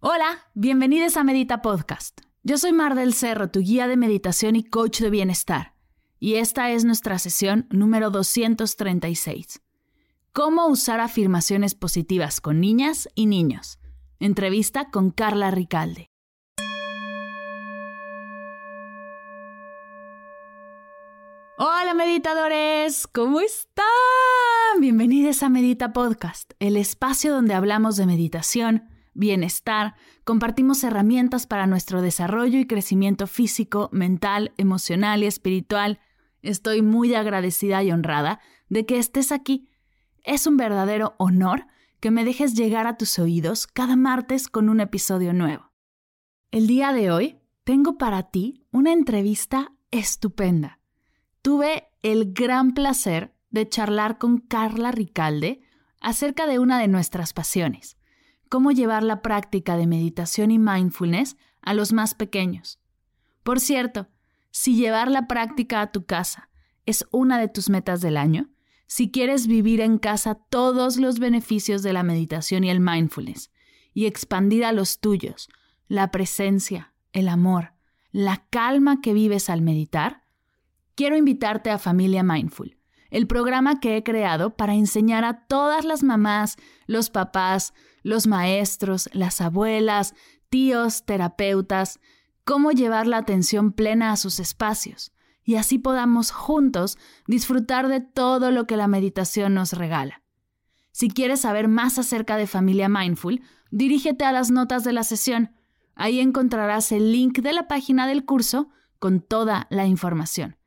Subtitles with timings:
[0.00, 2.20] Hola, bienvenidos a Medita Podcast.
[2.44, 5.74] Yo soy Mar del Cerro, tu guía de meditación y coach de bienestar.
[6.20, 9.60] Y esta es nuestra sesión número 236.
[10.32, 13.80] ¿Cómo usar afirmaciones positivas con niñas y niños?
[14.20, 16.12] Entrevista con Carla Ricalde.
[21.58, 23.84] Hola meditadores, ¿cómo están?
[24.78, 29.94] Bienvenidos a Medita Podcast, el espacio donde hablamos de meditación, bienestar,
[30.24, 36.00] compartimos herramientas para nuestro desarrollo y crecimiento físico, mental, emocional y espiritual.
[36.42, 39.68] Estoy muy agradecida y honrada de que estés aquí.
[40.24, 41.66] Es un verdadero honor
[42.00, 45.72] que me dejes llegar a tus oídos cada martes con un episodio nuevo.
[46.50, 50.78] El día de hoy tengo para ti una entrevista estupenda
[51.48, 55.62] tuve el gran placer de charlar con Carla Ricalde
[56.00, 57.96] acerca de una de nuestras pasiones,
[58.48, 62.78] cómo llevar la práctica de meditación y mindfulness a los más pequeños.
[63.42, 64.08] Por cierto,
[64.50, 66.48] si llevar la práctica a tu casa
[66.86, 68.50] es una de tus metas del año,
[68.86, 73.50] si quieres vivir en casa todos los beneficios de la meditación y el mindfulness
[73.92, 75.48] y expandir a los tuyos
[75.88, 77.74] la presencia, el amor,
[78.10, 80.22] la calma que vives al meditar,
[80.94, 82.78] quiero invitarte a Familia Mindful,
[83.10, 86.56] el programa que he creado para enseñar a todas las mamás,
[86.86, 90.14] los papás, los maestros, las abuelas,
[90.48, 92.00] tíos, terapeutas,
[92.44, 95.12] cómo llevar la atención plena a sus espacios
[95.48, 100.22] y así podamos juntos disfrutar de todo lo que la meditación nos regala.
[100.92, 105.52] Si quieres saber más acerca de Familia Mindful, dirígete a las notas de la sesión.
[105.94, 110.58] Ahí encontrarás el link de la página del curso con toda la información.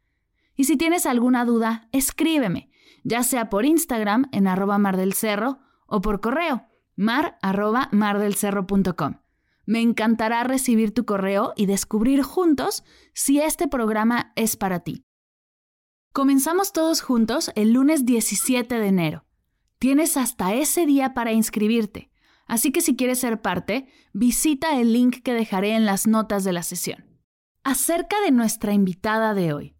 [0.55, 2.71] Y si tienes alguna duda, escríbeme,
[3.03, 6.70] ya sea por Instagram en arroba mar del cerro o por correo
[7.01, 9.15] mar arroba mardelcerro.com.
[9.65, 15.03] Me encantará recibir tu correo y descubrir juntos si este programa es para ti.
[16.13, 19.25] Comenzamos todos juntos el lunes 17 de enero.
[19.79, 22.11] Tienes hasta ese día para inscribirte,
[22.45, 26.53] así que si quieres ser parte, visita el link que dejaré en las notas de
[26.53, 27.05] la sesión.
[27.63, 29.75] Acerca de nuestra invitada de hoy.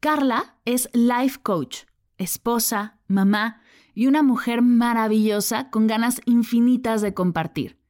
[0.00, 1.84] Carla es life coach,
[2.16, 3.60] esposa, mamá
[3.96, 7.80] y una mujer maravillosa con ganas infinitas de compartir.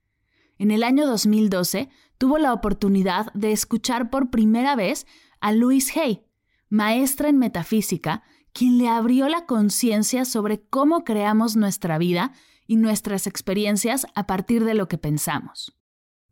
[0.57, 5.05] En el año 2012 tuvo la oportunidad de escuchar por primera vez
[5.41, 6.23] a Louise Hay,
[6.69, 8.23] maestra en metafísica,
[8.53, 12.33] quien le abrió la conciencia sobre cómo creamos nuestra vida
[12.69, 15.77] y nuestras experiencias a partir de lo que pensamos.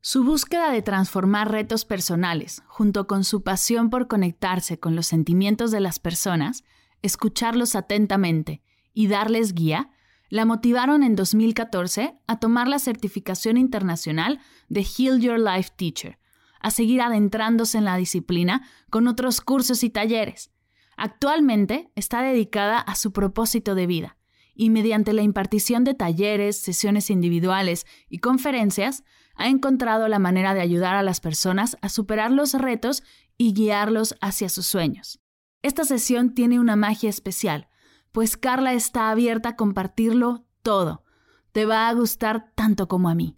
[0.00, 5.72] Su búsqueda de transformar retos personales, junto con su pasión por conectarse con los sentimientos
[5.72, 6.62] de las personas,
[7.02, 8.62] escucharlos atentamente
[8.94, 9.90] y darles guía,
[10.30, 16.18] la motivaron en 2014 a tomar la certificación internacional de Heal Your Life Teacher,
[16.60, 20.50] a seguir adentrándose en la disciplina con otros cursos y talleres.
[20.96, 24.16] Actualmente está dedicada a su propósito de vida
[24.54, 29.02] y mediante la impartición de talleres, sesiones individuales y conferencias,
[29.34, 33.02] ha encontrado la manera de ayudar a las personas a superar los retos
[33.36, 35.20] y guiarlos hacia sus sueños.
[35.62, 37.68] Esta sesión tiene una magia especial,
[38.14, 41.02] pues Carla está abierta a compartirlo todo.
[41.50, 43.36] Te va a gustar tanto como a mí.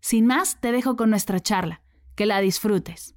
[0.00, 1.82] Sin más, te dejo con nuestra charla.
[2.14, 3.14] Que la disfrutes.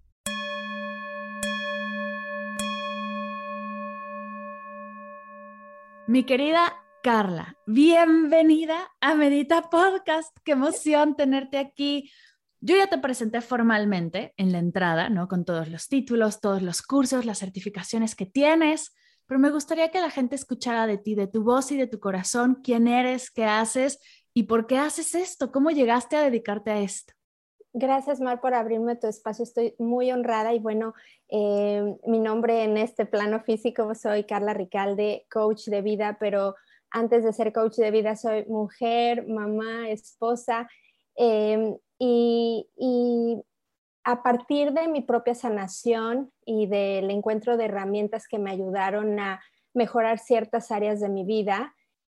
[6.05, 10.35] Mi querida Carla, bienvenida a Medita Podcast.
[10.43, 12.11] Qué emoción tenerte aquí.
[12.59, 15.29] Yo ya te presenté formalmente en la entrada, ¿no?
[15.29, 18.93] Con todos los títulos, todos los cursos, las certificaciones que tienes,
[19.29, 21.99] pero me gustaría que la gente escuchara de ti, de tu voz y de tu
[21.99, 23.99] corazón, quién eres, qué haces
[24.33, 27.13] y por qué haces esto, cómo llegaste a dedicarte a esto.
[27.71, 29.43] Gracias, Mar, por abrirme tu espacio.
[29.43, 30.95] Estoy muy honrada y bueno,
[31.27, 36.55] eh, mi nombre en este plano físico soy Carla Ricalde, coach de vida, pero
[36.89, 40.67] antes de ser coach de vida soy mujer, mamá, esposa
[41.15, 42.65] em, y,
[44.03, 49.41] a partir de mi propia sanación y del encuentro de herramientas que me ayudaron a
[49.73, 51.75] mejorar ciertas áreas de mi vida,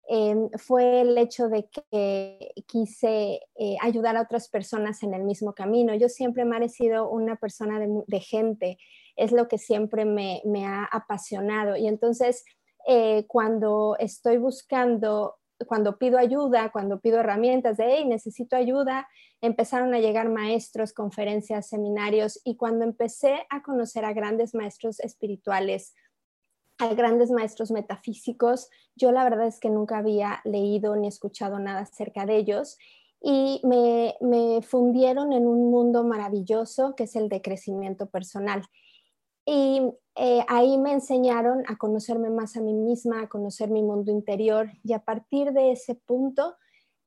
[0.09, 5.55] em, fue el hecho de que quise eh, ayudar a otras personas en el mismo
[5.55, 5.95] camino.
[5.95, 8.79] Yo siempre me he sido una persona de, gente,
[9.17, 11.77] es lo que siempre me, ha apasionado.
[11.77, 12.45] Y entonces,
[12.87, 15.37] eh, cuando estoy buscando
[15.67, 19.09] cuando pido ayuda, cuando pido herramientas de, hey, necesito ayuda,
[19.41, 25.95] empezaron a llegar maestros, conferencias, seminarios y cuando empecé a conocer a grandes maestros espirituales,
[26.79, 31.81] a grandes maestros metafísicos, yo la verdad es que nunca había leído ni escuchado nada
[31.81, 32.79] acerca de ellos
[33.21, 38.63] y me, me fundieron en un mundo maravilloso que es el de crecimiento personal.
[39.45, 39.83] Y
[40.15, 44.71] eh, ahí me enseñaron a conocerme más a mí misma, a conocer mi mundo interior
[44.83, 46.57] y a partir de ese punto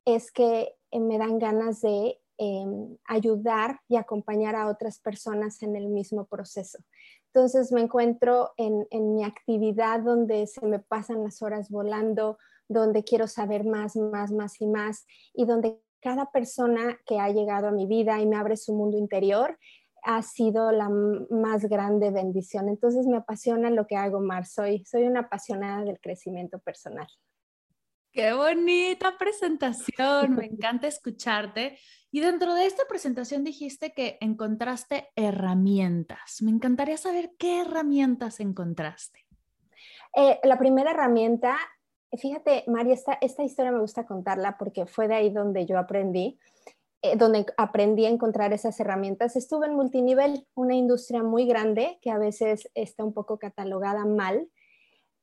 [0.04, 5.76] es que eh, me dan ganas de em, ayudar y acompañar a otras personas en
[5.76, 6.78] el mismo proceso.
[7.32, 12.38] Entonces me encuentro en, en mi actividad donde se me pasan las horas volando,
[12.68, 17.68] donde quiero saber más, más, más y más y donde cada persona que ha llegado
[17.68, 19.58] a mi vida y me abre su mundo interior
[20.02, 22.68] ha sido la más grande bendición.
[22.68, 24.46] Entonces me apasiona lo que hago, Mar.
[24.46, 27.08] Soy, soy una apasionada del crecimiento personal.
[28.16, 31.78] Qué bonita presentación, me encanta escucharte.
[32.10, 36.40] Y dentro de esta presentación dijiste que encontraste herramientas.
[36.40, 39.26] Me encantaría saber qué herramientas encontraste.
[40.14, 41.58] Eh, la primera herramienta,
[42.18, 46.38] fíjate, María, esta, esta historia me gusta contarla porque fue de ahí donde yo aprendí.
[47.02, 52.10] Eh, donde aprendí a encontrar esas herramientas, estuve en multinivel, una industria muy grande que
[52.10, 54.48] a veces está un poco catalogada mal,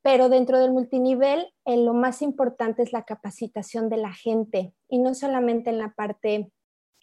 [0.03, 4.99] pero dentro del multinivel eh, lo más importante es la capacitación de la gente y
[4.99, 6.51] no solamente en la parte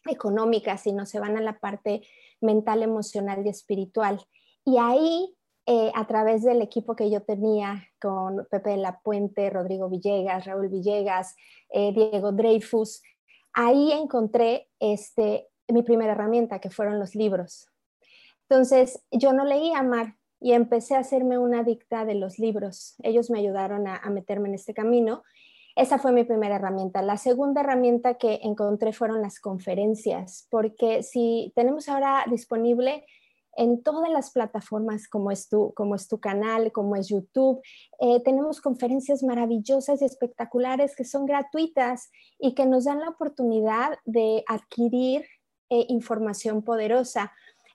[0.08, 2.02] económica, sino se van a la parte
[2.40, 4.22] mental, emocional y espiritual.
[4.64, 5.34] Y ahí,
[5.66, 10.46] eh, a través del equipo que yo tenía con Pepe de la Puente, Rodrigo Villegas,
[10.46, 11.34] Raúl Villegas,
[11.72, 13.02] Diego Dreyfus,
[13.52, 17.68] ahí encontré este, mi primera herramienta, que fueron los libros.
[18.48, 22.94] Entonces, yo no leía Mar y empecé a hacerme una adicta de los libros.
[23.02, 25.22] Ellos me ayudaron a, a meterme en este camino.
[25.76, 27.02] Esa fue mi primera herramienta.
[27.02, 33.04] La segunda herramienta que encontré fueron las conferencias, porque si tenemos ahora disponible
[33.56, 37.60] en todas las plataformas como es tu, como es tu canal, como es YouTube.
[38.00, 43.98] Eh, tenemos conferencias maravillosas y espectaculares que son gratuitas y que nos dan la oportunidad
[44.04, 45.26] de adquirir
[45.70, 47.32] eh, información poderosa.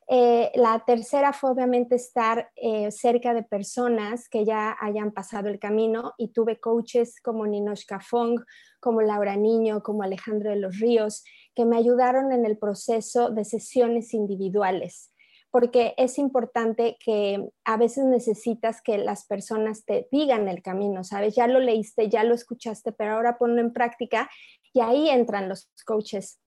[0.08, 2.52] Eh, la tercera fue obviamente estar
[2.92, 8.40] cerca de personas que ya hayan pasado el camino y tuve coaches como Ninoshka Fong,
[8.80, 11.24] como Laura Niño, como Alejandro de los Ríos,
[11.56, 15.12] que me ayudaron en el proceso de sesiones individuales
[15.56, 21.34] porque es importante que a veces necesitas que las personas te digan el camino, ¿sabes?
[21.34, 24.30] Ya lo leíste, ya lo escuchaste, pero ahora ponlo en práctica
[24.74, 26.42] y ahí entran los coaches.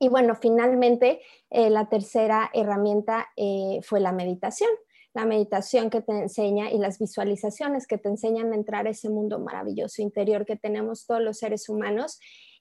[0.00, 1.20] Y bueno, finalmente
[1.50, 4.70] eh, la tercera herramienta eh, fue la meditación
[5.14, 9.08] la meditación que te enseña y las visualizaciones que te enseñan a entrar a ese
[9.08, 12.20] mundo maravilloso interior que tenemos todos los seres humanos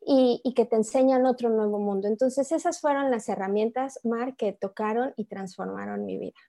[0.10, 2.08] y, que te enseñan otro nuevo mundo.
[2.08, 6.40] Entonces, esas fueron las herramientas, Mar, que tocaron y transformaron mi vida.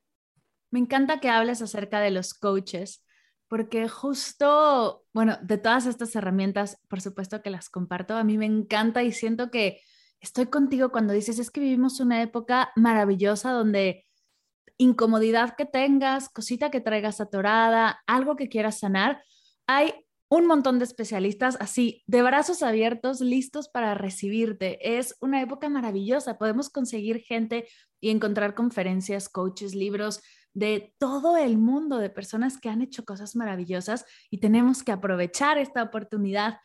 [0.70, 3.04] Me encanta que hables acerca de los coaches,
[3.48, 8.46] porque justo, bueno, de todas estas herramientas, por supuesto que las comparto, a mí me
[8.46, 9.80] encanta y siento que
[10.20, 14.04] estoy contigo cuando dices, es que vivimos una época maravillosa donde
[14.76, 19.20] incomodidad que tengas, cosita que traigas atorada, algo que quieras sanar,
[19.66, 24.98] hay un montón de especialistas así, de brazos abiertos, listos para recibirte.
[24.98, 26.38] Es una época maravillosa.
[26.38, 27.66] Podemos conseguir gente
[28.00, 30.20] y encontrar conferencias, coaches, libros
[30.52, 35.56] de todo el mundo, de personas que han hecho cosas maravillosas y tenemos que aprovechar
[35.56, 36.58] esta oportunidad.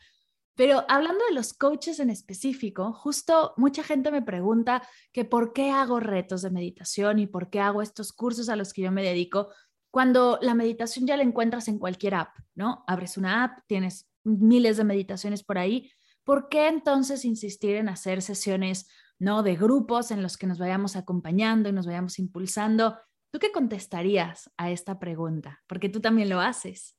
[0.56, 5.70] Pero hablando de los coaches en específico, justo mucha gente me pregunta que por qué
[5.70, 9.02] hago retos de meditación y por qué hago estos cursos a los que yo me
[9.02, 9.48] dedico
[9.94, 12.82] cuando la meditación ya la encuentras en cualquier app, ¿no?
[12.88, 15.88] Abres una app, tienes miles de meditaciones por ahí,
[16.24, 18.88] ¿por qué entonces insistir en hacer sesiones,
[19.20, 19.44] ¿no?
[19.44, 22.98] De grupos en los que nos vayamos acompañando y nos vayamos impulsando.
[23.30, 25.62] ¿Tú qué contestarías a esta pregunta?
[25.68, 26.96] Porque tú también lo haces.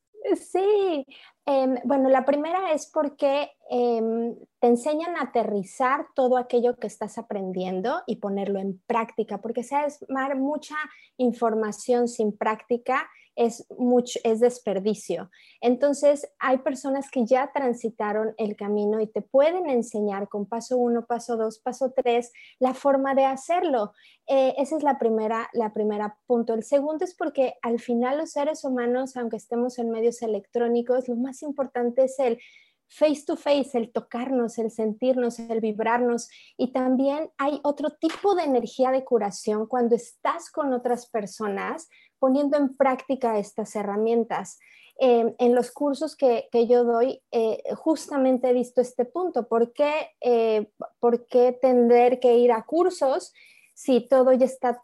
[0.49, 1.05] Sí,
[1.45, 7.17] em, bueno, la primera es porque em, te enseñan a aterrizar todo aquello que estás
[7.17, 10.75] aprendiendo y ponerlo en práctica, porque sabes, Mar, mucha
[11.17, 15.30] información sin práctica es, mucho, es desperdicio.
[15.62, 21.06] Entonces, hay personas que ya transitaron el camino y te pueden enseñar con paso uno,
[21.06, 23.94] paso dos, paso tres, la forma de hacerlo.
[24.27, 26.54] Eh, esa es la primera, la primera punto.
[26.54, 31.15] El segundo es porque al final los seres humanos, aunque estemos en medios electrónicos, lo
[31.15, 32.39] más importante es el
[32.88, 36.30] face to face, el tocarnos, el sentirnos, el vibrarnos.
[36.58, 41.89] Y también hay otro tipo de energía de curación cuando estás con otras personas
[42.25, 44.58] poniendo en práctica estas herramientas.
[44.98, 49.48] Eh, en los cursos que, yo doy, eh, justamente he visto este punto.
[49.48, 49.91] ¿Por qué,
[50.22, 53.32] eh, ¿Por qué tender que ir a cursos
[53.75, 54.82] si todo ya está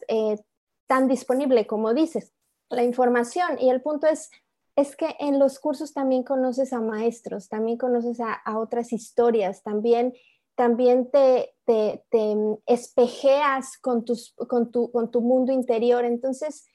[0.85, 2.31] tan disponible como dices?
[2.69, 3.57] La información.
[3.59, 4.29] Y el punto es,
[4.75, 10.13] es que en los cursos también conoces a maestros, también conoces a, otras historias, también,
[10.53, 12.03] también te, te,
[12.67, 16.05] espejeas con, tus, con, tu, con tu mundo interior.
[16.05, 16.67] Entonces,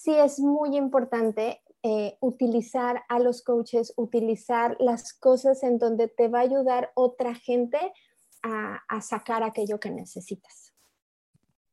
[0.00, 6.28] sí es muy importante eh, utilizar a los coaches, utilizar las cosas en donde te
[6.28, 7.78] va a ayudar otra gente
[8.42, 10.74] a, sacar aquello que necesitas.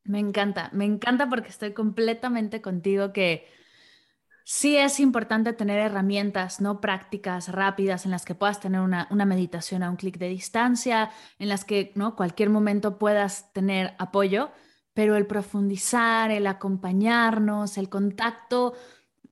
[0.04, 3.46] Me encanta, me encanta porque estoy completamente contigo que
[4.44, 9.26] sí es importante tener herramientas, no prácticas rápidas en las que puedas tener una, una
[9.26, 12.16] meditación a un clic de distancia, en las que ¿no?
[12.16, 14.50] cualquier momento puedas tener apoyo,
[14.94, 18.74] pero el profundizar, el acompañarnos, el contacto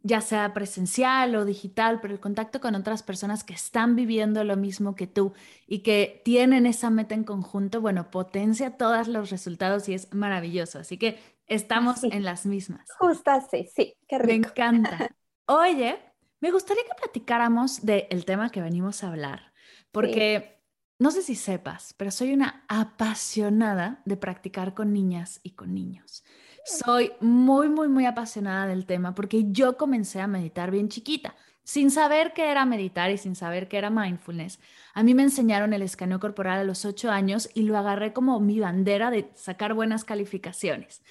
[0.03, 4.57] ya sea presencial o digital, pero el contacto con otras personas que están viviendo lo
[4.57, 5.35] mismo que tú
[5.67, 10.79] y que tienen esa meta en conjunto, bueno, potencia todos los resultados y es maravilloso.
[10.79, 12.89] Así que estamos en las mismas.
[12.99, 14.29] Justo así, sí, qué rico.
[14.29, 15.15] Me encanta.
[15.47, 15.99] Oye,
[16.41, 19.53] me gustaría que platicáramos del tema que venimos a hablar,
[19.93, 20.60] porque...
[21.01, 26.25] No sé si sepas, pero soy una apasionada de practicar con niñas y con niños.
[26.67, 31.91] Soy muy, muy, muy apasionada del tema porque yo comencé a meditar bien chiquita, sin
[31.91, 34.61] saber qué era meditar y sin saber qué era mindfulness.
[34.93, 38.39] A mí me enseñaron el escaneo corporal a los ocho años y lo agarré como
[38.39, 41.03] mi bandera de sacar buenas calificaciones.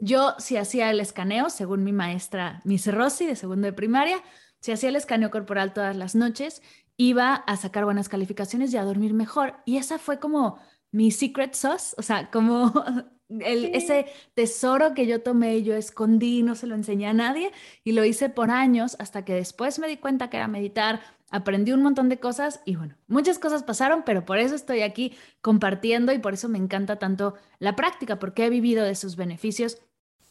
[0.00, 4.22] Yo si hacía el escaneo, según mi maestra Miss Rossi de segundo de primaria,
[4.64, 6.62] si hacía el escaneo corporal todas las noches,
[6.96, 9.56] iba a sacar buenas calificaciones y a dormir mejor.
[9.64, 10.58] Y esa fue como
[10.92, 12.72] mi secret sauce, o sea, como
[13.28, 17.50] ese tesoro que yo tomé, yo escondí, no se lo enseñé a nadie
[17.82, 21.72] y lo hice por años hasta que después me di cuenta que era meditar, aprendí
[21.72, 26.12] un montón de cosas y bueno, muchas cosas pasaron, pero por eso estoy aquí compartiendo
[26.12, 29.78] y por eso me encanta tanto la práctica, porque he vivido de sus beneficios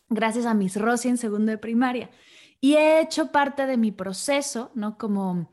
[0.10, 2.10] gracias a mis Rosy en segundo de primaria.
[2.62, 4.98] Y he hecho parte de mi proceso, ¿no?
[4.98, 5.50] Como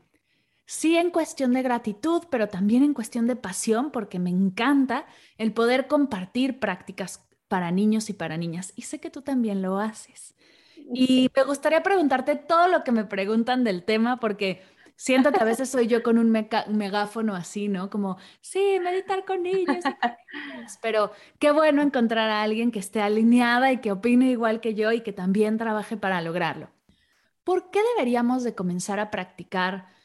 [0.71, 5.05] sí en cuestión de gratitud, pero también en cuestión de pasión, porque me encanta
[5.37, 8.71] el poder compartir prácticas para niños y para niñas.
[8.77, 10.33] Y sé que tú también lo haces.
[10.93, 14.61] Y me gustaría preguntarte todo lo que me preguntan del tema, porque
[14.95, 17.89] siento que a veces soy yo con un megáfono así, ¿no?
[17.89, 19.83] Como, sí, meditar con niños,
[20.81, 24.93] Pero qué bueno encontrar a alguien que esté alineada y que opine igual que yo
[24.93, 26.69] y que también trabaje para lograrlo.
[27.43, 29.99] ¿Por qué deberíamos de comenzar a practicar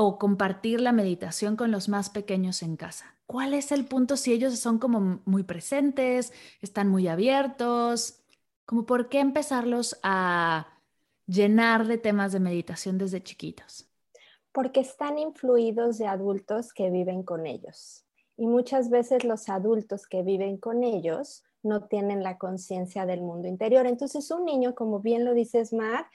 [0.00, 3.16] o compartir la meditación con los más pequeños en casa?
[3.26, 8.20] ¿Cuál es el punto si ellos son como muy presentes, están muy abiertos?
[8.64, 10.68] Como por qué empezarlos a
[11.26, 13.90] llenar de temas de meditación desde chiquitos?
[14.52, 18.04] Porque están influidos de adultos que viven con ellos.
[18.36, 23.48] Y muchas veces los adultos que viven con ellos no tienen la conciencia del mundo
[23.48, 23.84] interior.
[23.88, 26.06] Entonces un niño, como bien lo dices, Mar,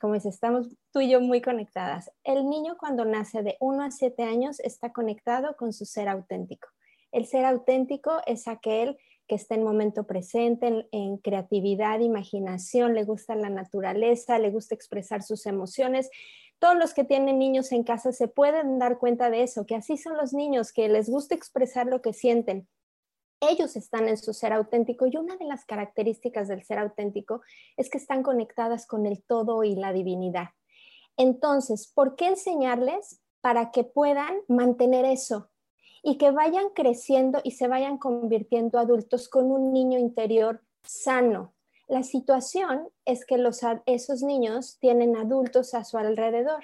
[0.00, 2.10] como dice, estamos tú y yo muy conectadas.
[2.24, 6.68] El niño cuando nace de 1 a 7 años está conectado con su ser auténtico.
[7.10, 8.96] El ser auténtico es aquel
[9.28, 15.22] que está en momento presente, en, creatividad, imaginación, le gusta la naturaleza, le gusta expresar
[15.22, 16.10] sus emociones.
[16.58, 19.96] Todos los que tienen niños en casa se pueden dar cuenta de eso, que así
[19.96, 22.68] son los niños, que les gusta expresar lo que sienten,
[23.42, 27.42] ellos están en su ser auténtico y una de las características del ser auténtico
[27.76, 30.50] es que están conectadas con el todo y la divinidad.
[31.16, 33.20] Entonces, ¿por qué enseñarles?
[33.40, 35.50] Para que puedan mantener eso
[36.04, 41.52] y que vayan creciendo y se vayan convirtiendo adultos con un niño interior sano.
[41.88, 43.44] La situación es que
[43.86, 46.62] esos niños tienen adultos a su alrededor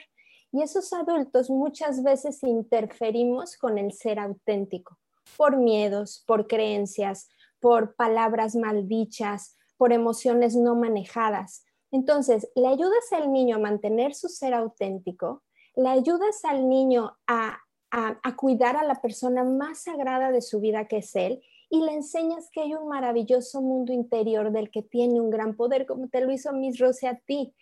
[0.53, 4.97] y esos adultos muchas veces interferimos con el ser auténtico
[5.37, 7.29] por miedos, por creencias,
[7.61, 11.65] por palabras maldichas, por emociones no manejadas.
[11.91, 15.43] Entonces, le ayudas al niño a mantener su ser auténtico,
[15.75, 17.59] le ayudas al niño a,
[17.91, 21.93] a, cuidar a la persona más sagrada de su vida que es él y le
[21.93, 26.21] enseñas que hay un maravilloso mundo interior del que tiene un gran poder, como te
[26.21, 27.55] lo hizo Miss Rose a ti,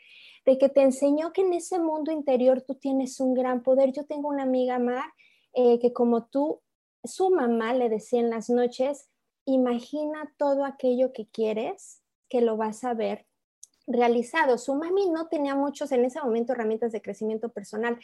[0.45, 3.93] de que te enseñó que en ese mundo interior tú tienes un gran poder.
[3.93, 5.05] Yo tengo una amiga, Mar,
[5.55, 6.61] eh, que como tú
[7.07, 9.09] su mamá le decía en las noches,
[9.45, 13.27] imagina todo aquello que quieres, que lo vas a ver
[13.87, 14.59] realizado.
[14.59, 17.99] Su mami no tenía muchos en ese momento herramientas de crecimiento personal,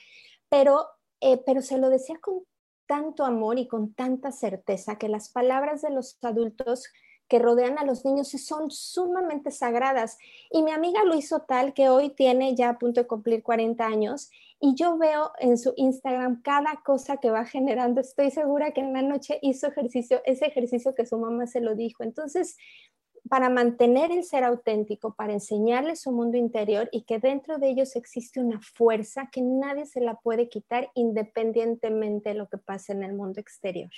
[0.49, 0.87] pero
[1.23, 2.43] eh, pero se lo decía con
[2.87, 6.93] tanto amor y con tanta certeza que las palabras de los adultos
[7.29, 10.19] que rodean a los niños son sumamente sagradas.
[10.51, 13.87] Y mi amiga lo hizo tal que hoy tiene ya a punto de cumplir 40
[13.87, 14.31] años
[14.65, 18.01] y yo veo en su Instagram cada cosa que va generando.
[18.01, 21.75] Estoy segura que en la noche hizo ejercicio, ese ejercicio que su mamá se lo
[21.75, 22.05] dijo.
[22.05, 22.57] Entonces,
[23.29, 27.97] para mantener el ser auténtico, para enseñarles su mundo interior y que dentro de ellos
[27.97, 33.03] existe una fuerza que nadie se la puede quitar independientemente de lo que pase en
[33.03, 33.91] el mundo exterior.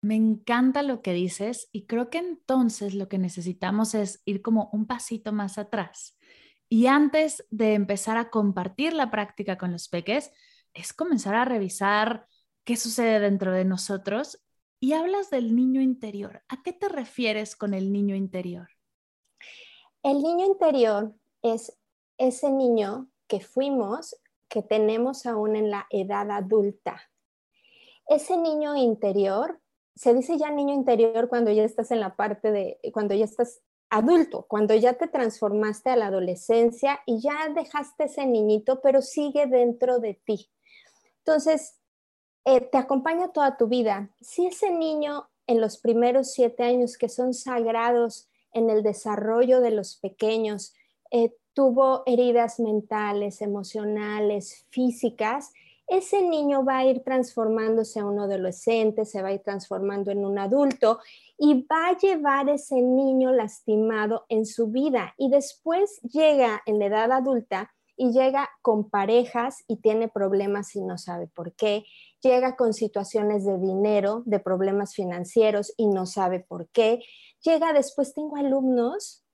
[0.00, 4.70] Me encanta lo que dices y creo que entonces lo que necesitamos es ir como
[4.72, 6.17] un pasito más atrás.
[6.68, 10.32] Y antes de empezar a compartir la práctica con los peques,
[10.74, 12.26] es comenzar a revisar
[12.64, 14.42] qué sucede dentro de nosotros.
[14.80, 16.42] Y hablas del niño interior.
[16.48, 18.68] ¿A qué te refieres con el niño interior?
[20.02, 21.76] El niño interior es
[22.18, 24.16] ese niño que fuimos,
[24.48, 27.10] que tenemos aún en la edad adulta.
[28.06, 29.60] Ese niño interior
[29.98, 33.62] se dice ya niño interior cuando ya estás en la parte de, cuando ya estás
[33.90, 39.46] adulto, cuando ya te transformaste a la adolescencia y ya dejaste ese niñito, pero sigue
[39.46, 40.50] dentro de ti.
[41.18, 41.78] Entonces,
[42.44, 44.10] eh, te acompaña toda tu vida.
[44.20, 49.70] Si ese niño en los primeros siete años que son sagrados en el desarrollo de
[49.70, 50.74] los pequeños,
[51.10, 55.52] eh, tuvo heridas mentales, emocionales, físicas,
[55.88, 60.24] ese niño va a ir transformándose a un adolescente, se va a ir transformando en
[60.24, 60.98] un adulto
[61.38, 65.14] y va a llevar ese niño lastimado en su vida.
[65.16, 70.82] Y después llega en la edad adulta y llega con parejas y tiene problemas y
[70.82, 71.84] no sabe por qué,
[72.22, 77.00] llega con situaciones de dinero, de problemas financieros y no sabe por qué,
[77.42, 79.24] llega después, tengo alumnos,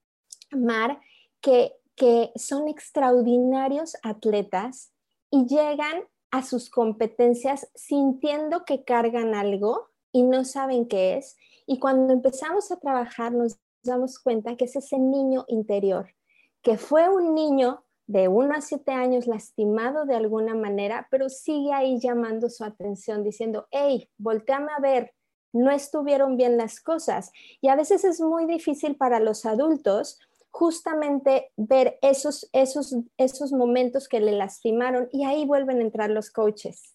[0.50, 0.98] Mar,
[1.40, 4.92] que, que son extraordinarios atletas
[5.30, 11.36] y llegan a sus competencias sintiendo que cargan algo y no saben qué es.
[11.64, 16.12] Y cuando empezamos a trabajar nos damos cuenta que es ese niño interior,
[16.60, 21.72] que fue un niño de 1 a 7 años lastimado de alguna manera, pero sigue
[21.72, 25.14] ahí llamando su atención, diciendo, hey, volteame a ver,
[25.52, 27.30] no estuvieron bien las cosas.
[27.60, 30.18] Y a veces es muy difícil para los adultos
[30.54, 36.30] justamente ver esos, esos, esos momentos que le lastimaron y ahí vuelven a entrar los
[36.30, 36.94] coaches.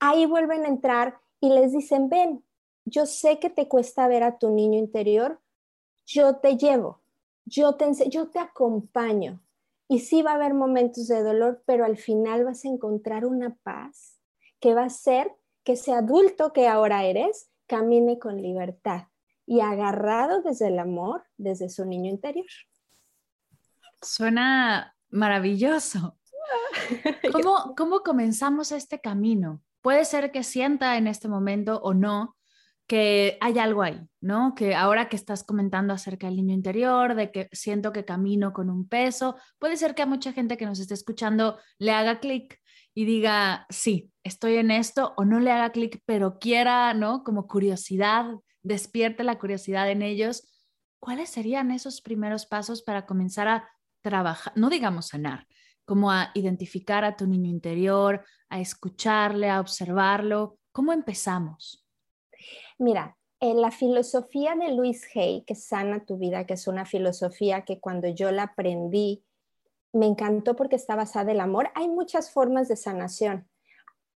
[0.00, 2.42] Ahí vuelven a entrar y les dicen, ven,
[2.86, 5.42] yo sé que te cuesta ver a tu niño interior,
[6.06, 7.02] yo te llevo,
[7.44, 9.42] yo te, yo te acompaño.
[9.88, 13.58] Y sí va a haber momentos de dolor, pero al final vas a encontrar una
[13.62, 14.22] paz
[14.58, 15.30] que va a ser
[15.64, 19.02] que ese adulto que ahora eres camine con libertad
[19.44, 22.46] y agarrado desde el amor, desde su niño interior.
[24.02, 26.18] Suena maravilloso.
[27.32, 29.62] ¿Cómo, ¿Cómo comenzamos este camino?
[29.82, 32.36] Puede ser que sienta en este momento o no
[32.86, 34.54] que hay algo ahí, ¿no?
[34.54, 38.70] Que ahora que estás comentando acerca del niño interior, de que siento que camino con
[38.70, 42.60] un peso, puede ser que a mucha gente que nos esté escuchando le haga clic
[42.94, 47.24] y diga, sí, estoy en esto, o no le haga clic, pero quiera, ¿no?
[47.24, 48.26] Como curiosidad,
[48.62, 50.48] despierte la curiosidad en ellos.
[51.00, 53.68] ¿Cuáles serían esos primeros pasos para comenzar a
[54.02, 55.46] trabajar, no digamos sanar,
[55.84, 60.58] como a identificar a tu niño interior, a escucharle, a observarlo?
[60.72, 61.86] ¿Cómo empezamos?
[62.78, 67.64] Mira, en la filosofía de Luis Hay, que sana tu vida, que es una filosofía
[67.64, 69.24] que cuando yo la aprendí,
[69.92, 71.70] me encantó porque está basada en el amor.
[71.74, 73.48] Hay muchas formas de sanación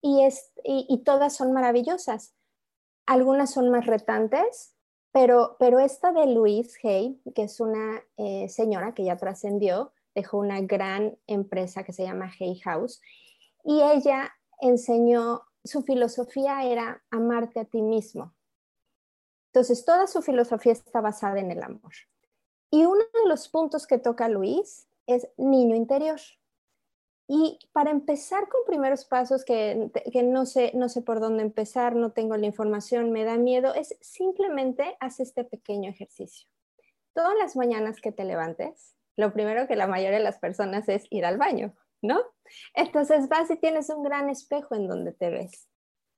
[0.01, 2.35] y, es, y, todas son maravillosas.
[3.07, 4.75] Algunas son más retantes,
[5.13, 10.39] pero, pero esta de Louise Hay, que es una eh, señora que ya trascendió, dejó
[10.39, 13.01] una gran empresa que se llama Hay House,
[13.65, 18.35] y ella enseñó, su filosofía era amarte a ti mismo.
[19.53, 21.93] Entonces, toda su filosofía está basada en el amor.
[22.71, 26.21] Y uno de los puntos que toca Luis es niño interior.
[27.31, 29.91] Y para empezar con primeros pasos que,
[30.25, 33.99] no, sé, no sé por dónde empezar, no tengo la información, me da miedo, es
[34.01, 36.49] simplemente haz este pequeño ejercicio.
[37.13, 41.07] Todas las mañanas que te levantes, lo primero que la mayoría de las personas es
[41.11, 42.19] ir al baño, ¿no?
[42.75, 45.69] Entonces vas y tienes un gran espejo en donde te ves.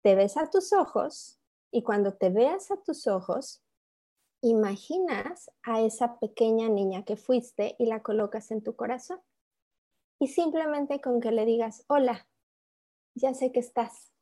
[0.02, 1.40] Te ves a tus ojos
[1.72, 3.64] y cuando te veas a tus ojos,
[4.42, 9.20] imaginas a esa pequeña niña que fuiste y la colocas en tu corazón
[10.20, 12.28] y simplemente con que le digas, hola,
[13.14, 14.12] ya sé que estás,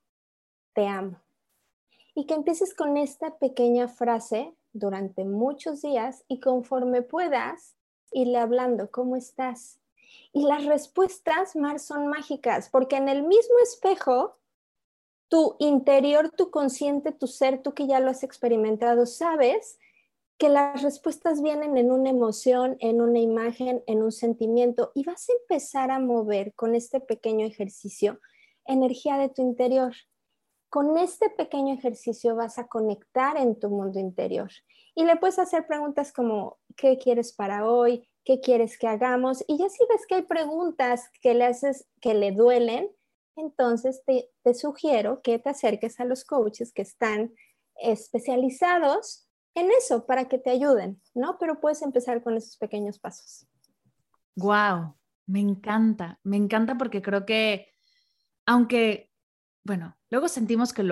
[0.73, 1.21] te amo.
[2.15, 7.75] Y que empieces con esta pequeña frase durante muchos días y conforme puedas,
[8.13, 9.81] irle hablando, ¿cómo estás?
[10.33, 14.39] Y las respuestas, Mar, son mágicas, porque en el mismo espejo,
[15.29, 19.79] tu interior, tu consciente, tu ser, tú que ya lo has experimentado, sabes
[20.39, 25.29] que las respuestas vienen en una emoción, en una imagen, en un sentimiento, y vas
[25.29, 28.21] a empezar a mover con este pequeño ejercicio
[28.65, 29.95] energía de tu interior.
[30.71, 34.51] Con este pequeño ejercicio vas a conectar en tu mundo interior
[34.95, 38.07] y le puedes hacer preguntas como, ¿qué quieres para hoy?
[38.25, 39.43] ¿Qué quieres que hagamos?
[39.49, 42.91] Y ya si ves que hay preguntas que le haces que le duelen,
[43.37, 47.33] entonces te, te sugiero que te acerques a los coaches que están
[47.77, 49.28] especializados
[49.61, 51.37] en eso para que te ayuden, ¿no?
[51.39, 53.47] Pero puedes empezar con esos pequeños pasos.
[54.37, 57.69] Wow, me encanta, me encanta porque creo que
[58.47, 59.11] aunque,
[59.63, 60.89] bueno, luego sentimos que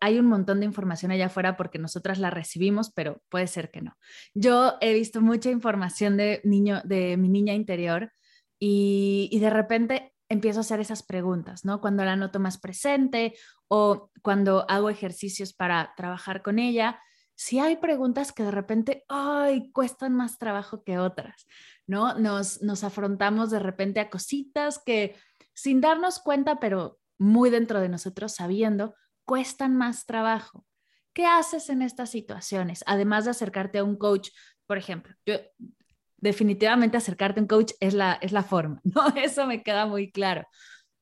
[0.00, 3.80] hay un montón de información allá afuera porque nosotras la recibimos, pero puede ser que
[3.80, 3.96] no.
[4.34, 8.12] Yo he visto mucha información de, niño, de mi niña interior
[8.58, 11.80] y, y de repente empiezo a hacer esas preguntas, ¿no?
[11.80, 13.34] Cuando la noto más presente
[13.66, 17.00] o cuando hago ejercicios para trabajar con ella,
[17.40, 21.46] si hay preguntas que de repente, ay, cuestan más trabajo que otras,
[21.86, 22.12] ¿no?
[22.18, 25.16] Nos, nos afrontamos de repente a cositas que
[25.54, 30.66] sin darnos cuenta, pero muy dentro de nosotros sabiendo, cuestan más trabajo.
[31.14, 32.84] ¿Qué haces en estas situaciones?
[32.86, 34.28] Además de acercarte a un coach,
[34.66, 35.36] por ejemplo, yo
[36.18, 39.08] definitivamente acercarte a un coach es la, es la forma, ¿no?
[39.16, 40.46] Eso me queda muy claro.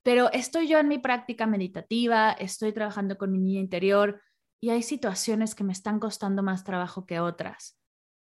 [0.05, 4.20] Pero estoy yo en mi práctica meditativa, estoy trabajando con mi niña interior
[4.61, 7.79] y hay situaciones que me están costando más trabajo que otras.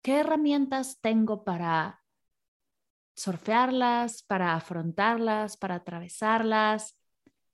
[0.02, 2.00] ¿Qué herramientas tengo para
[3.20, 6.96] surfearlas, para afrontarlas, para atravesarlas.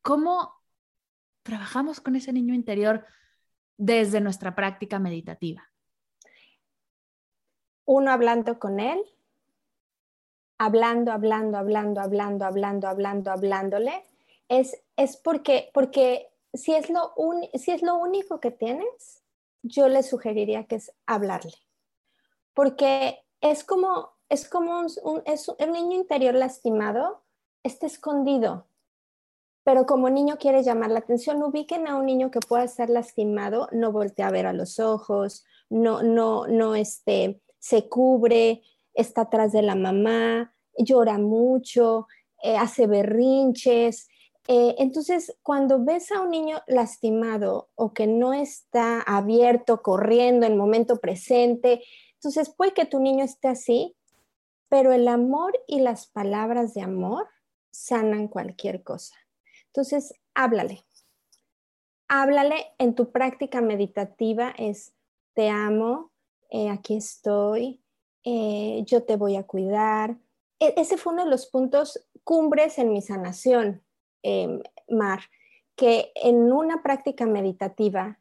[0.00, 0.52] ¿Cómo
[1.42, 3.04] trabajamos con ese niño interior
[3.76, 5.68] desde nuestra práctica meditativa?
[7.84, 9.00] Uno hablando con él,
[10.58, 14.04] hablando, hablando, hablando, hablando, hablando, hablando, hablándole,
[14.48, 17.14] es, es porque, porque si, es lo
[17.54, 19.24] si es lo único que tienes,
[19.62, 21.54] yo le sugeriría que es hablarle.
[22.54, 27.22] Porque es como es como un, es un niño interior lastimado,
[27.62, 28.66] está escondido,
[29.62, 33.68] pero como niño quiere llamar la atención, ubiquen a un niño que pueda estar lastimado,
[33.72, 38.62] no voltea a ver a los ojos, no, no, no este, se cubre,
[38.94, 42.06] está atrás de la mamá, llora mucho,
[42.42, 44.08] eh, hace berrinches.
[44.48, 50.56] Eh, entonces, cuando ves a un niño lastimado o que no está abierto, corriendo en
[50.56, 51.82] momento presente,
[52.14, 53.96] entonces puede que tu niño esté así,
[54.68, 57.28] pero el amor y las palabras de amor
[57.70, 59.16] sanan cualquier cosa.
[59.66, 60.84] Entonces, háblale.
[62.08, 64.94] Háblale en tu práctica meditativa es,
[65.34, 66.12] te amo,
[66.50, 67.82] eh, aquí estoy,
[68.24, 70.16] eh, yo te voy a cuidar.
[70.60, 73.82] E, ese fue uno de los puntos cumbres en mi sanación,
[74.26, 75.20] em, Mar,
[75.76, 78.18] que en una práctica meditativa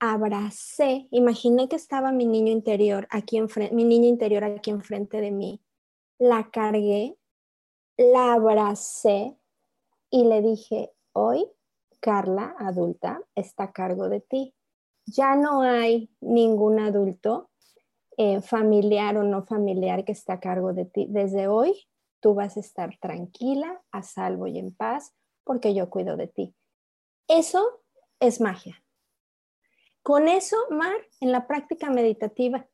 [0.00, 5.30] abracé, imaginé que estaba mi niño interior aquí enfrente, mi niña interior aquí enfrente de
[5.30, 5.60] mí
[6.18, 7.16] la cargué,
[7.96, 9.36] la abracé
[10.10, 11.46] y le dije, hoy
[12.00, 14.54] Carla, adulta, está a cargo de ti.
[15.06, 17.50] Ya no hay ningún adulto,
[18.16, 21.06] eh, familiar o no familiar, que está a cargo de ti.
[21.08, 21.88] Desde hoy
[22.20, 26.54] tú vas a estar tranquila, a salvo y en paz, porque yo cuido de ti.
[27.28, 27.82] Eso
[28.20, 28.82] es magia.
[30.02, 32.66] Con eso, Mar, en la práctica meditativa,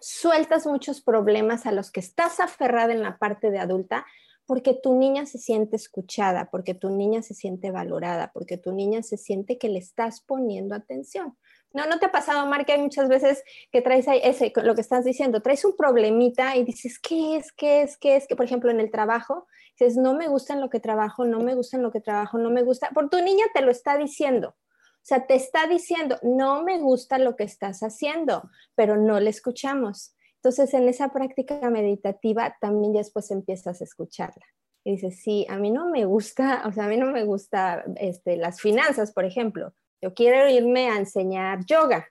[0.00, 4.04] sueltas muchos problemas a los que estás aferrada en la parte de adulta
[4.46, 9.02] porque tu niña se siente escuchada, porque tu niña se siente valorada, porque tu niña
[9.02, 11.36] se siente que le estás poniendo atención.
[11.72, 14.74] No, no te ha pasado, Mar, que hay muchas veces que traes ahí ese, lo
[14.74, 17.52] que estás diciendo, traes un problemita y dices, ¿qué es?
[17.52, 17.96] ¿Qué es?
[17.96, 18.26] ¿Qué es?
[18.26, 19.46] Que, por ejemplo, en el trabajo,
[19.78, 22.38] dices, no me gusta en lo que trabajo, no me gusta en lo que trabajo,
[22.38, 24.54] no me gusta, por tu niña te lo está diciendo.
[25.02, 29.30] O sea, te está diciendo, no me gusta lo que estás haciendo, pero no le
[29.30, 30.14] escuchamos.
[30.36, 34.44] Entonces, en esa práctica meditativa también después empiezas a escucharla.
[34.84, 37.84] Y dices, sí, a mí no me gusta, o sea, a mí no me gusta
[37.96, 39.74] este, las finanzas, por ejemplo.
[40.00, 42.08] Yo quiero irme a enseñar yoga.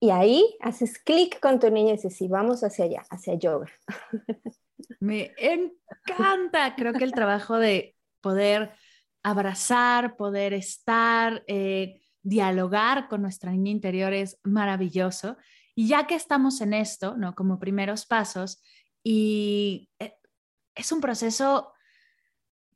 [0.00, 3.66] Y ahí haces clic con tu niña y dices, sí, vamos hacia allá, hacia yoga.
[5.00, 8.72] Me encanta, creo que el trabajo de poder
[9.22, 15.36] abrazar, poder estar, eh, dialogar con nuestra niña interior es maravilloso.
[15.74, 17.34] Y ya que estamos en esto, ¿no?
[17.34, 18.62] Como primeros pasos,
[19.02, 20.14] y eh,
[20.74, 21.72] es un proceso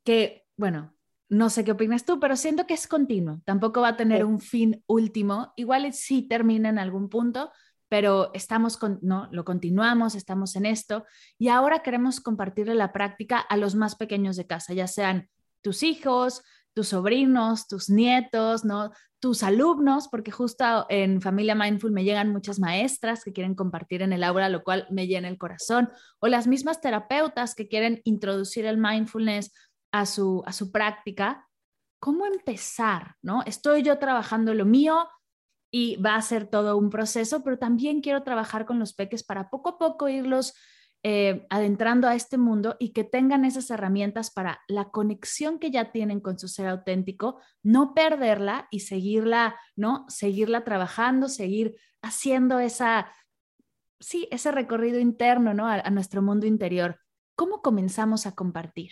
[0.03, 0.95] que, bueno,
[1.29, 4.39] no sé qué opinas tú, pero siento que es continuo, tampoco va a tener un
[4.39, 7.51] fin último, igual sí termina en algún punto,
[7.89, 11.05] pero estamos con, no, lo continuamos, estamos en esto
[11.37, 15.29] y ahora queremos compartirle la práctica a los más pequeños de casa, ya sean
[15.61, 18.91] tus hijos, tus sobrinos, tus nietos, ¿no?
[19.19, 24.13] tus alumnos, porque justo en Familia Mindful me llegan muchas maestras que quieren compartir en
[24.13, 28.65] el aula, lo cual me llena el corazón, o las mismas terapeutas que quieren introducir
[28.65, 29.51] el mindfulness
[29.91, 31.47] a su, a su práctica.
[31.99, 33.15] ¿Cómo empezar?
[33.21, 33.43] ¿no?
[33.45, 35.05] Estoy yo trabajando lo mío,
[35.71, 39.49] y va a ser todo un proceso, pero también quiero trabajar con los peques para
[39.49, 40.53] poco a poco irlos
[41.01, 45.91] eh, adentrando a este mundo y que tengan esas herramientas para la conexión que ya
[45.91, 50.05] tienen con su ser auténtico, no perderla y seguirla, ¿no?
[50.09, 53.13] Seguirla trabajando, seguir haciendo esa,
[53.99, 55.67] sí, ese recorrido interno, ¿no?
[55.67, 56.99] a nuestro mundo interior.
[57.35, 58.91] ¿Cómo comenzamos a compartir?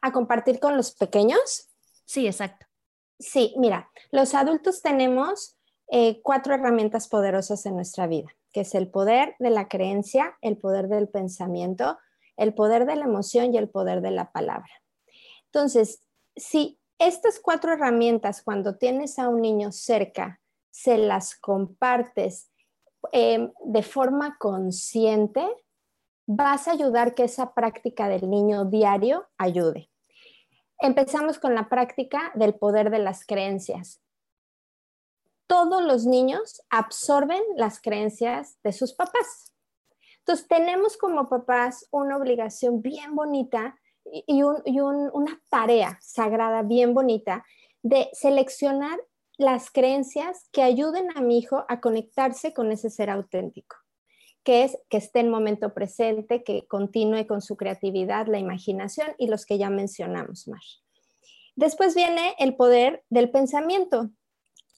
[0.00, 1.68] a compartir con los pequeños?
[2.04, 2.66] Sí, exacto.
[3.18, 5.56] Sí, mira, los adultos tenemos
[5.90, 10.56] eh, cuatro herramientas poderosas en nuestra vida, que es el poder de la creencia, el
[10.56, 11.98] poder del pensamiento,
[12.36, 14.70] el poder de la emoción y el poder de la palabra.
[15.46, 16.00] Entonces,
[16.36, 22.50] si estas cuatro herramientas, cuando tienes a un niño cerca, se las compartes
[23.12, 25.46] em, de forma consciente,
[26.26, 29.89] vas a ayudar que esa práctica del niño diario ayude.
[30.82, 34.00] Empezamos con la práctica del poder de las creencias.
[35.46, 39.52] Todos los niños absorben las creencias de sus papás.
[40.20, 47.44] Entonces, tenemos como papás una obligación bien bonita y, una tarea sagrada bien bonita
[47.82, 48.98] de seleccionar
[49.36, 53.79] las creencias que ayuden a mi hijo a conectarse con ese ser auténtico
[54.44, 59.28] que es que esté en momento presente, que continúe con su creatividad, la imaginación y
[59.28, 60.82] los que ya mencionamos más.
[61.56, 64.10] Después viene el poder del pensamiento.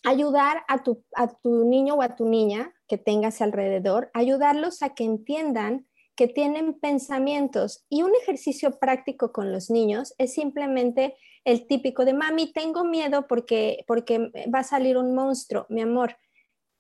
[0.05, 4.95] Ayudar a tu, a tu niño o a tu niña que tengas alrededor, ayudarlos a
[4.95, 7.85] que entiendan que tienen pensamientos.
[7.89, 13.27] Y un ejercicio práctico con los niños es simplemente el típico de, mami, tengo miedo
[13.27, 16.17] porque, porque va a salir un monstruo, mi amor.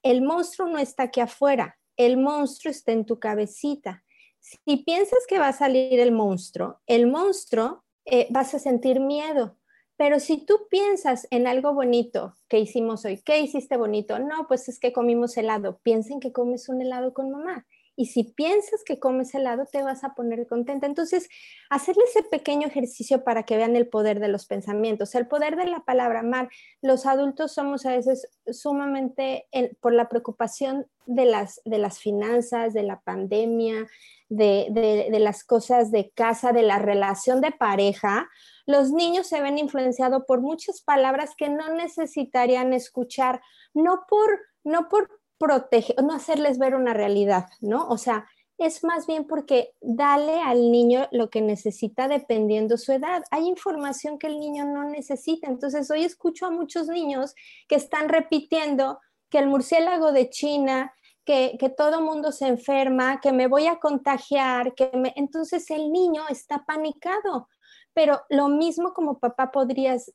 [0.03, 4.05] El monstruo no está aquí afuera, el monstruo está en tu cabecita.
[4.41, 9.57] Si piensas que va a salir el monstruo, el monstruo eh, vas a sentir miedo.
[9.97, 14.19] Pero si tú piensas en algo bonito que hicimos hoy, ¿qué hiciste bonito?
[14.19, 15.79] No, pues es que comimos helado.
[15.83, 17.67] Piensen que comes un helado con mamá.
[17.97, 20.87] Y si piensas que comes helado, te vas a poner contenta.
[20.87, 21.29] Entonces,
[21.71, 25.67] hacerle ese pequeño ejercicio para que vean el poder de los pensamientos, el poder de
[25.67, 26.49] la palabra mar.
[26.81, 29.47] Los adultos somos a veces sumamente,
[29.81, 33.87] por la preocupación de las, de las finanzas, de la pandemia,
[34.29, 38.31] de, de las cosas de casa, de la relación de pareja,
[38.67, 43.43] los niños se ven influenciados por muchas palabras que no necesitarían escuchar,
[43.75, 47.89] no por, no por proteger, no hacerles ver una realidad, ¿no?
[47.89, 48.29] O sea,
[48.59, 53.25] es más bien porque dale al niño lo que necesita dependiendo su edad.
[53.33, 55.49] Hay información que el niño no necesita.
[55.49, 57.35] Entonces, hoy escucho a muchos niños
[57.67, 59.01] que están repitiendo
[59.31, 63.81] que el murciélago de China, que, que todo mundo se enferma, que me voy a
[63.81, 65.13] contagiar, que me...
[65.17, 67.49] entonces el niño está panicado.
[67.95, 70.13] Pero lo mismo como papá podrías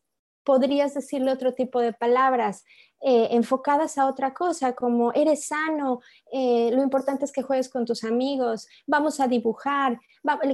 [0.48, 2.64] podrías decirle otro tipo de palabras
[3.02, 6.00] eh, enfocadas a otra cosa, como eres sano,
[6.32, 10.00] eh, lo importante es que juegues con tus amigos, vamos a dibujar,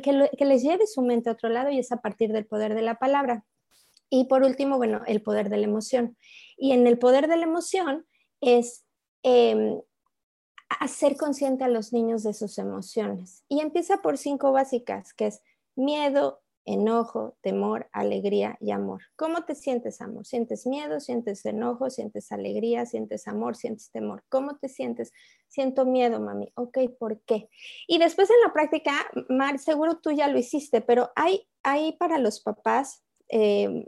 [0.02, 2.82] que, les lleve su mente a otro lado y es a partir del poder de
[2.82, 3.46] la palabra.
[4.10, 6.18] Y por último, bueno, el poder de la emoción.
[6.58, 8.08] Y en el poder de la emoción
[8.42, 8.86] es
[9.22, 9.80] em,
[10.80, 13.44] hacer consciente a los niños de sus emociones.
[13.48, 15.44] Y empieza por cinco básicas, que es
[15.76, 19.02] miedo, enojo, temor, alegría y amor.
[19.16, 20.26] ¿Cómo te sientes, amor?
[20.26, 21.00] ¿Sientes miedo?
[21.00, 21.90] ¿Sientes enojo?
[21.90, 22.86] ¿Sientes alegría?
[22.86, 23.56] ¿Sientes amor?
[23.56, 24.24] ¿Sientes temor?
[24.30, 25.12] ¿Cómo te sientes?
[25.48, 26.52] Siento miedo, mami.
[26.56, 27.50] Ok, ¿por qué?
[27.88, 28.94] Y después en la práctica,
[29.30, 33.86] Mar, seguro tú ya lo hiciste, pero hay, hay para los papás, em,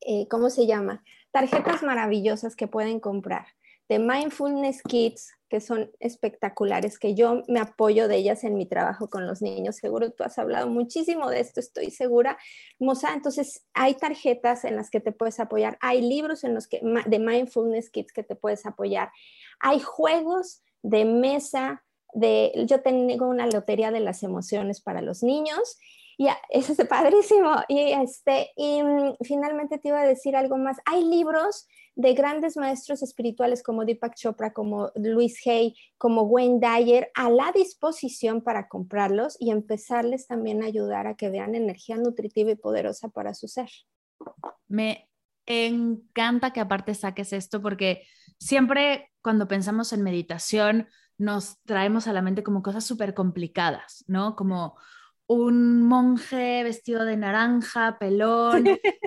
[0.00, 1.04] eh, ¿cómo se llama?
[1.30, 3.46] Tarjetas maravillosas que pueden comprar
[3.88, 9.10] de Mindfulness Kids que son espectaculares, que yo me apoyo de ellas en mi trabajo
[9.10, 9.76] con los niños.
[9.76, 12.38] Seguro tú has hablado muchísimo de esto, estoy segura.
[12.78, 16.80] Moza, entonces hay tarjetas en las que te puedes apoyar, hay libros en los que
[16.80, 19.10] de mindfulness kits que te puedes apoyar,
[19.58, 21.82] hay juegos de mesa,
[22.14, 25.78] de yo tengo una lotería de las emociones para los niños
[26.20, 27.50] y eso es padrísimo.
[27.66, 30.76] Y, este, y mm, finalmente te iba a decir algo más.
[30.84, 37.10] Hay libros de grandes maestros espirituales como Deepak Chopra, como Luis Hay, como Wayne Dyer,
[37.14, 42.50] a la disposición para comprarlos y empezarles también a ayudar a que vean energía nutritiva
[42.50, 43.70] y poderosa para su ser.
[44.68, 45.08] Me
[45.46, 48.02] encanta que aparte saques esto porque
[48.38, 54.36] siempre cuando pensamos en meditación nos traemos a la mente como cosas súper complicadas, ¿no?
[54.36, 54.76] Como
[55.32, 58.64] un monje vestido de naranja, pelón,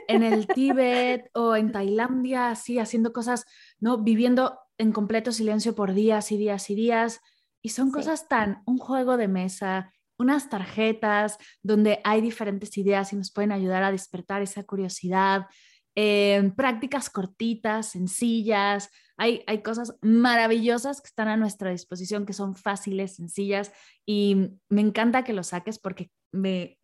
[0.08, 3.46] en el Tíbet o en Tailandia, así haciendo cosas,
[3.82, 3.98] ¿no?
[3.98, 7.20] Viviendo en completo silencio por días y días y días.
[7.62, 13.18] Y son cosas tan, un juego de mesa, unas tarjetas donde hay diferentes ideas y
[13.18, 15.48] nos pueden ayudar a despertar esa curiosidad,
[15.96, 18.90] eh, prácticas cortitas, sencillas.
[19.18, 23.72] Hay, hay cosas maravillosas que están a nuestra disposición, que son fáciles, sencillas,
[24.06, 26.80] y me encanta que lo saques porque me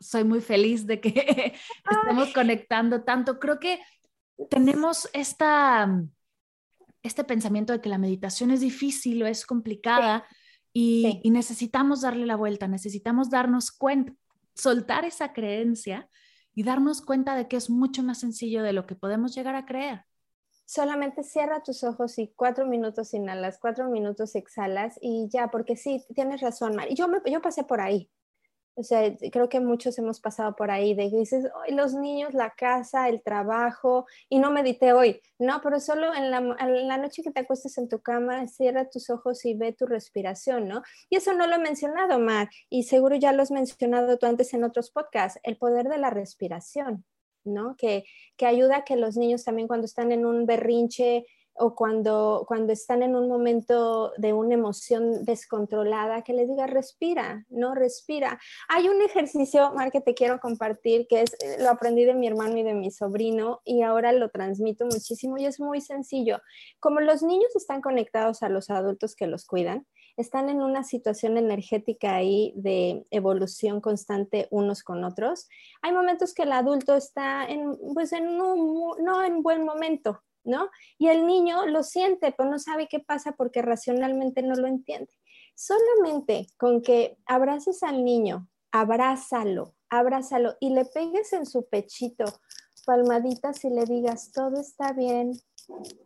[0.00, 1.54] soy muy feliz de que
[1.90, 3.38] estemos conectando tanto.
[3.38, 3.80] Creo que
[4.48, 6.02] tenemos esta,
[7.02, 10.24] este pensamiento de que la meditación es difícil o es complicada
[10.72, 14.12] y, y necesitamos darle la vuelta, necesitamos darnos cuenta,
[14.54, 16.08] soltar esa creencia
[16.54, 19.66] y darnos cuenta de que es mucho más sencillo de lo que podemos llegar a
[19.66, 20.04] creer.
[20.64, 26.04] Solamente cierra tus ojos y cuatro minutos inhalas, cuatro minutos exhalas y ya, porque sí,
[26.14, 26.94] tienes razón, Mari.
[26.94, 28.10] Yo, me, yo pasé por ahí.
[28.74, 32.32] O sea, creo que muchos hemos pasado por ahí de que dices, hoy los niños,
[32.32, 35.20] la casa, el trabajo, y no medité hoy.
[35.38, 38.88] No, pero solo en la, en la, noche que te acuestes en tu cama, cierra
[38.88, 40.82] tus ojos y ve tu respiración, ¿no?
[41.10, 44.54] Y eso no lo he mencionado, Mar, y seguro ya lo has mencionado tú antes
[44.54, 47.04] en otros podcasts, el poder de la respiración,
[47.44, 47.76] ¿no?
[47.76, 48.04] Que,
[48.38, 51.26] que ayuda a que los niños también cuando están en un berrinche,
[51.62, 57.46] o cuando, cuando están en un momento de una emoción descontrolada, que les diga, respira,
[57.50, 58.40] no respira.
[58.68, 62.56] Hay un ejercicio, Mar, que te quiero compartir, que es, lo aprendí de mi hermano
[62.58, 66.40] y de mi sobrino y ahora lo transmito muchísimo y es muy sencillo.
[66.80, 71.36] Como los niños están conectados a los adultos que los cuidan, están en una situación
[71.36, 75.48] energética ahí de evolución constante unos con otros.
[75.80, 80.68] Hay momentos que el adulto está en, pues en un, no en buen momento, ¿no?
[80.98, 85.12] Y el niño lo siente, pero no sabe qué pasa porque racionalmente no lo entiende.
[85.54, 92.24] Solamente con que abraces al niño, abrázalo, abrázalo y le pegues en su pechito
[92.84, 95.40] palmaditas y le digas, todo está bien,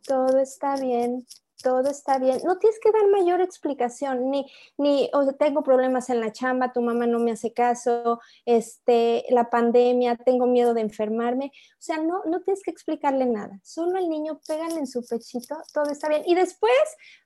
[0.07, 1.27] todo está bien,
[1.67, 2.39] todo está bien.
[2.45, 4.47] No tienes que dar mayor explicación, ni,
[4.79, 10.15] ni tengo problemas en la chamba, tu mamá no me hace caso, este, la pandemia,
[10.15, 11.47] tengo miedo de enfermarme.
[11.47, 13.59] O sea, no, no tienes que explicarle nada.
[13.65, 16.23] Solo al niño pégale en su pechito, todo está bien.
[16.25, 16.73] Y después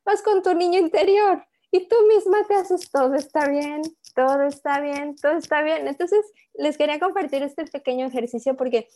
[0.06, 3.82] vas con tu niño interior y tú misma te haces todo está bien,
[4.14, 5.86] todo está bien, todo está bien.
[5.86, 6.24] Entonces,
[6.54, 8.88] les quería compartir este pequeño ejercicio porque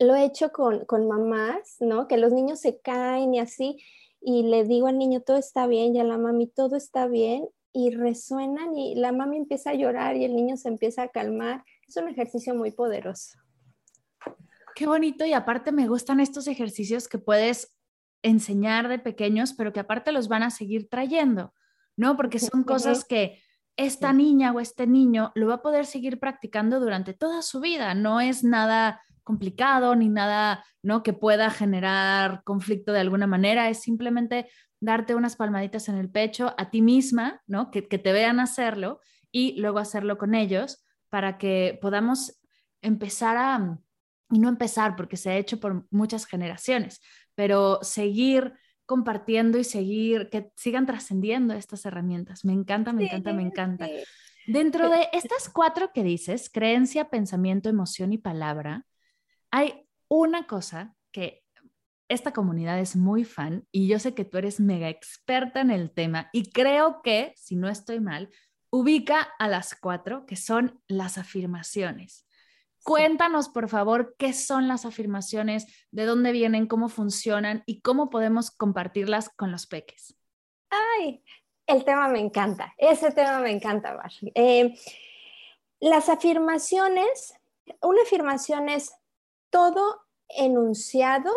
[0.00, 2.08] lo he hecho con, con mamás, ¿no?
[2.08, 3.78] Que los niños se caen y así
[4.24, 7.46] y le digo al niño, todo está bien, y a la mami, todo está bien,
[7.74, 11.64] y resuenan y la mami empieza a llorar y el niño se empieza a calmar.
[11.86, 13.36] Es un ejercicio muy poderoso.
[14.76, 17.76] Qué bonito y aparte me gustan estos ejercicios que puedes
[18.22, 21.52] enseñar de pequeños, pero que aparte los van a seguir trayendo,
[21.96, 22.16] ¿no?
[22.16, 23.42] Porque son cosas que
[23.76, 27.94] esta niña o este niño lo va a poder seguir practicando durante toda su vida.
[27.94, 31.02] No es nada complicado ni nada, ¿no?
[31.02, 34.48] Que pueda generar conflicto de alguna manera, es simplemente
[34.80, 37.70] darte unas palmaditas en el pecho a ti misma, ¿no?
[37.70, 39.00] Que, que te vean hacerlo
[39.32, 42.40] y luego hacerlo con ellos para que podamos
[42.82, 43.78] empezar a,
[44.30, 47.00] y no empezar porque se ha hecho por muchas generaciones,
[47.34, 48.52] pero seguir
[48.86, 52.44] compartiendo y seguir, que sigan trascendiendo estas herramientas.
[52.44, 53.88] Me encanta, me encanta, me encanta.
[54.46, 58.84] Dentro de estas cuatro que dices, creencia, pensamiento, emoción y palabra,
[59.54, 61.44] hay una cosa que
[62.08, 65.92] esta comunidad es muy fan y yo sé que tú eres mega experta en el
[65.92, 68.30] tema y creo que, si no estoy mal,
[68.70, 72.26] ubica a las cuatro que son las afirmaciones.
[72.82, 78.50] Cuéntanos, por favor, qué son las afirmaciones, de dónde vienen, cómo funcionan y cómo podemos
[78.50, 80.18] compartirlas con los peques.
[80.68, 81.22] Ay,
[81.68, 84.10] el tema me encanta, ese tema me encanta, Bar.
[84.34, 84.74] Eh,
[85.78, 87.34] las afirmaciones,
[87.80, 88.92] una afirmación es
[89.54, 91.30] todo enunciado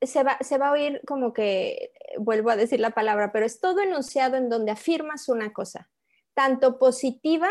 [0.00, 3.58] se va, se va a oír como que vuelvo a decir la palabra, pero es
[3.58, 5.90] todo enunciado en donde afirmas una cosa,
[6.34, 7.48] tanto positiva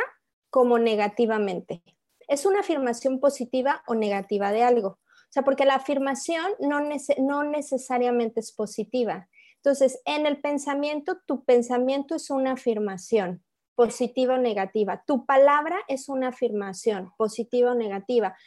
[0.50, 1.84] como negativamente.
[2.30, 4.88] Es una afirmación positiva o negativa de algo.
[4.88, 6.80] O sea, porque la afirmación no,
[7.18, 9.28] no necesariamente es positiva.
[9.58, 13.44] Entonces, en el pensamiento, tu pensamiento es una afirmación
[13.76, 15.04] positiva o negativa.
[15.06, 18.38] Tu palabra es una afirmación positiva o negativa.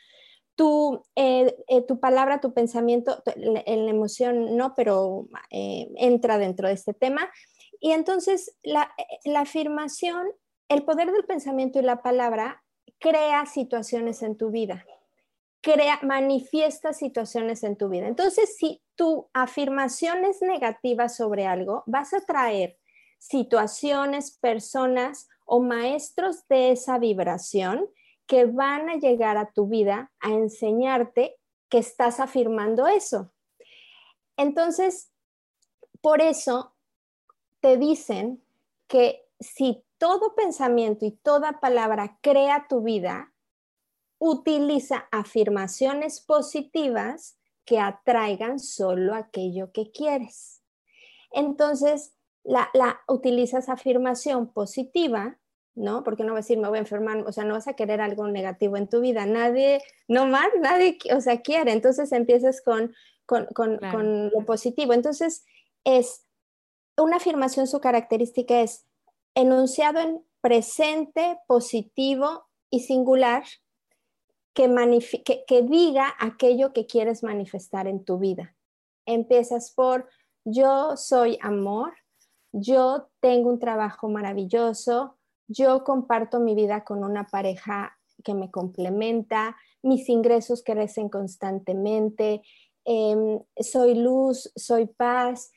[0.58, 6.66] Tu, eh, eh, tu palabra, tu pensamiento, la, la emoción no, pero eh, entra dentro
[6.66, 7.30] de este tema.
[7.78, 8.90] Y entonces la,
[9.24, 10.26] la afirmación,
[10.68, 12.64] el poder del pensamiento y la palabra
[12.98, 14.84] crea situaciones en tu vida,
[15.60, 18.08] crea, manifiesta situaciones en tu vida.
[18.08, 22.78] Entonces, si tu afirmación es negativa sobre algo, vas a traer
[23.18, 27.88] situaciones, personas o maestros de esa vibración
[28.28, 31.36] que van a llegar a tu vida a enseñarte
[31.68, 33.32] que estás afirmando eso.
[34.36, 35.10] Entonces,
[36.00, 36.76] por eso
[37.60, 38.44] te dicen
[38.86, 43.32] que si todo pensamiento y toda palabra crea tu vida,
[44.18, 50.62] utiliza afirmaciones positivas que atraigan solo aquello que quieres.
[51.30, 52.14] Entonces,
[52.44, 52.70] la,
[53.08, 55.38] utilizas afirmación positiva,
[55.78, 56.04] ¿no?
[56.04, 58.00] Porque no vas a decir, me voy a enfermar, o sea, no vas a querer
[58.00, 59.26] algo negativo en tu vida.
[59.26, 61.72] Nadie, no más, nadie, o sea, quiere.
[61.72, 62.92] Entonces empiezas con,
[63.26, 64.92] con, con, con lo positivo.
[64.92, 65.44] Entonces,
[65.84, 66.24] es
[66.96, 68.86] una afirmación, su característica es
[69.34, 73.44] enunciado en presente, positivo y singular
[74.54, 78.56] que, que, que, diga aquello que quieres manifestar en tu vida.
[79.06, 80.08] Empiezas por
[80.44, 81.92] yo soy amor,
[82.52, 85.17] yo tengo un trabajo maravilloso,
[85.48, 92.42] yo comparto mi vida con una pareja que me complementa, mis ingresos crecen constantemente,
[92.84, 95.52] eh, soy luz, soy paz,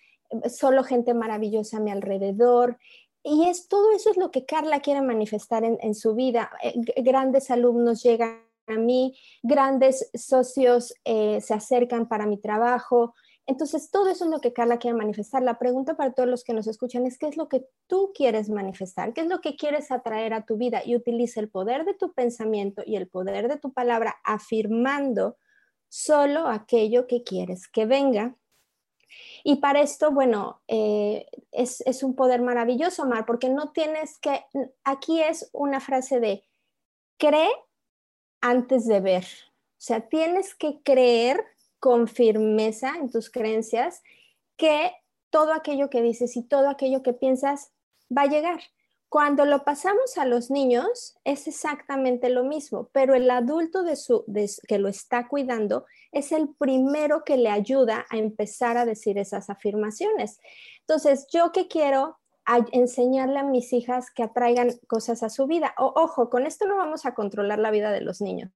[0.49, 2.77] solo gente maravillosa a mi alrededor.
[3.23, 6.51] Y es todo eso es lo que Carla quiere manifestar en, en su vida.
[6.63, 6.73] Eh,
[7.03, 13.13] grandes alumnos llegan a mí, grandes socios eh, se acercan para mi trabajo.
[13.47, 15.41] Entonces, todo eso es lo que Carla quiere manifestar.
[15.41, 18.49] La pregunta para todos los que nos escuchan es, ¿qué es lo que tú quieres
[18.49, 19.13] manifestar?
[19.13, 20.81] ¿Qué es lo que quieres atraer a tu vida?
[20.85, 25.37] Y utiliza el poder de tu pensamiento y el poder de tu palabra afirmando
[25.89, 28.35] solo aquello que quieres que venga.
[29.43, 34.45] Y para esto, bueno, eh, es, es, un poder maravilloso, Mar, porque no tienes que,
[34.85, 36.45] aquí es una frase de,
[37.17, 37.49] cree
[38.39, 39.25] antes de ver.
[39.25, 41.43] O sea, tienes que creer
[41.81, 44.03] con firmeza en tus creencias
[44.55, 44.91] que
[45.31, 47.71] todo aquello que dices y todo aquello que piensas
[48.15, 48.61] va a llegar.
[49.09, 54.23] Cuando lo pasamos a los niños es exactamente lo mismo, pero el adulto de su,
[54.67, 59.49] que lo está cuidando es el primero que le ayuda a empezar a decir esas
[59.49, 60.39] afirmaciones.
[60.81, 62.19] Entonces, yo que quiero
[62.71, 65.73] enseñarle a mis hijas que atraigan cosas a su vida.
[65.77, 68.51] O, ojo, con esto no vamos a controlar la vida de los niños.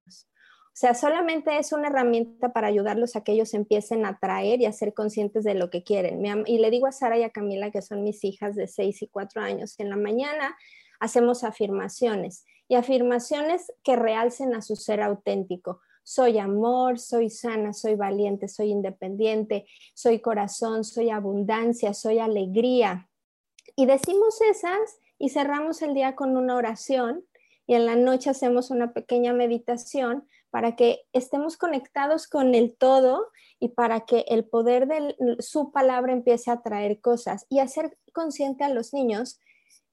[0.76, 4.66] O sea, solamente es una herramienta para ayudarlos a que ellos empiecen a atraer y
[4.66, 6.22] a ser conscientes de lo que quieren.
[6.44, 9.08] Y le digo a Sara y a Camila, que son mis hijas de 6 y
[9.08, 10.54] 4 años, en la mañana
[11.00, 15.80] hacemos afirmaciones y afirmaciones que realcen a su ser auténtico.
[16.02, 19.64] Soy amor, soy sana, soy valiente, soy independiente,
[19.94, 23.08] soy corazón, soy abundancia, soy alegría.
[23.76, 27.24] Y decimos esas y cerramos el día con una oración
[27.66, 33.26] y en la noche hacemos una pequeña meditación para que estemos conectados con el todo
[33.58, 38.64] y para que el poder de su palabra empiece a traer cosas y hacer consciente
[38.64, 39.38] a los niños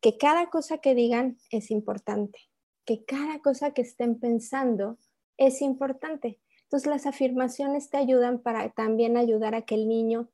[0.02, 2.40] que cada cosa que digan es importante,
[2.86, 4.98] que cada cosa que estén pensando
[5.38, 6.40] es importante.
[6.64, 10.30] Entonces las afirmaciones te ayudan para también ayudar a que el niño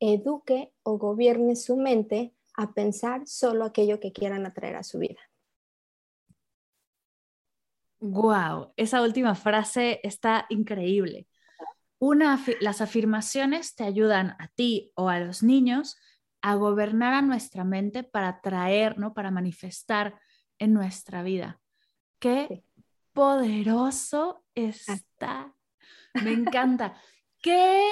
[0.00, 5.20] eduque o gobierne su mente a pensar solo aquello que quieran atraer a su vida.
[8.04, 11.28] Wow, esa última frase está increíble.
[12.00, 15.96] Una, las afirmaciones te ayudan a ti o a los niños
[16.40, 19.14] a gobernar a nuestra mente para traer, ¿no?
[19.14, 20.18] Para manifestar
[20.58, 21.60] en nuestra vida.
[22.18, 22.64] Qué
[23.12, 25.54] poderoso está.
[26.14, 27.00] Me encanta.
[27.40, 27.84] ¿Qué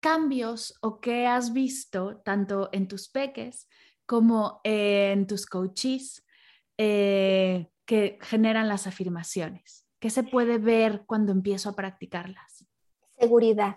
[0.00, 3.68] cambios o qué has visto tanto en tus peques
[4.06, 6.26] como en tus coaches?
[6.76, 9.86] Eh, que generan las afirmaciones?
[10.00, 12.66] ¿Qué se puede ver cuando empiezo a practicarlas?
[13.18, 13.76] Seguridad.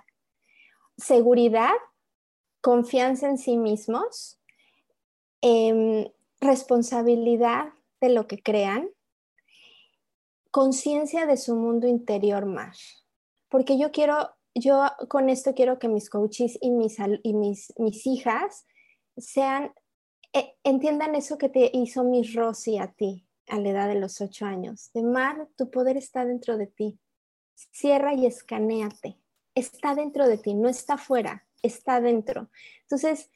[0.98, 1.74] Seguridad,
[2.62, 4.40] confianza en sí mismos,
[5.42, 8.90] eh, responsabilidad de lo que crean,
[10.52, 13.06] conciencia de su mundo interior más.
[13.50, 18.08] Porque yo quiero, yo con esto quiero que mis coaches y mis, y mis, mis
[18.08, 18.66] hijas
[19.18, 19.74] sean,
[20.34, 24.22] eh, entiendan eso que te hizo mi Rosy a ti a la edad de los
[24.22, 24.92] ocho años.
[24.94, 27.00] De Mar, tu poder está dentro de ti.
[27.54, 29.18] Cierra y escaneate.
[29.54, 32.50] Está dentro de ti, no está fuera, está dentro.
[32.82, 33.30] Entonces,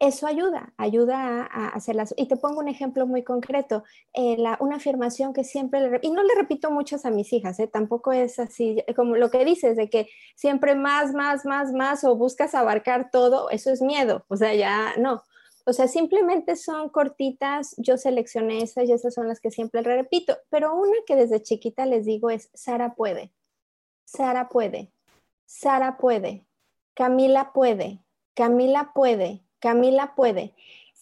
[0.00, 2.14] eso ayuda, ayuda a, hacerlas.
[2.16, 3.84] Y te pongo un ejemplo muy concreto,
[4.14, 8.10] eh, una afirmación que siempre, y no le repito muchas a mis hijas, eh, tampoco
[8.10, 12.54] es así, como lo que dices, de que siempre más, más, más, más, o buscas
[12.54, 15.22] abarcar todo, eso es miedo, o sea, ya no.
[15.66, 20.36] O sea, simplemente son cortitas, yo seleccioné esas y esas son las que siempre repito,
[20.48, 23.32] pero una que desde chiquita les digo es, Sara puede,
[24.04, 24.92] Sara puede,
[25.46, 26.46] Sara puede,
[26.94, 28.04] Camila puede,
[28.34, 30.54] Camila puede, Camila puede.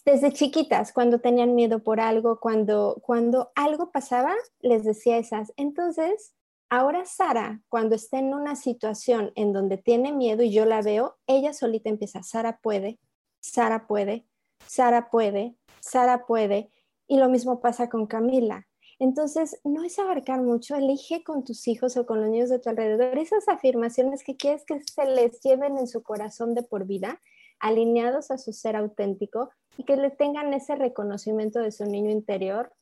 [0.05, 5.53] Desde chiquitas, cuando tenían miedo por algo, cuando, cuando algo pasaba, les decía esas.
[5.55, 6.33] Entonces,
[6.69, 11.17] ahora Sara, cuando está en una situación en donde tiene miedo y yo la veo,
[11.27, 12.99] ella solita empieza, Sara puede,
[13.39, 14.25] Sara puede,
[14.65, 16.69] Sara puede, Sara puede.
[17.07, 18.67] Y lo mismo pasa con Camila.
[18.99, 22.69] Entonces, no es abarcar mucho, elige con tus hijos o con los niños de tu
[22.69, 27.21] alrededor esas afirmaciones que quieres que se les lleven en su corazón de por vida
[27.59, 32.73] alineados a su ser auténtico y que le tengan ese reconocimiento de su niño interior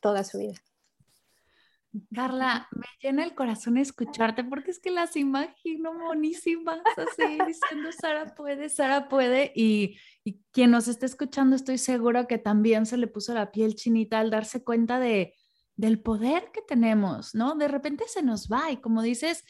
[0.00, 0.54] toda su vida.
[2.14, 8.34] Carla, me llena el corazón escucharte porque es que las imagino monísimas, así diciendo Sara
[8.34, 9.52] puede, Sara puede.
[9.54, 13.74] Y, y, quien nos esté escuchando, estoy segura que también se le puso la piel
[13.74, 15.34] chinita al darse cuenta de,
[15.76, 17.54] del poder que tenemos, ¿no?
[17.54, 19.44] De repente se nos va y como dices,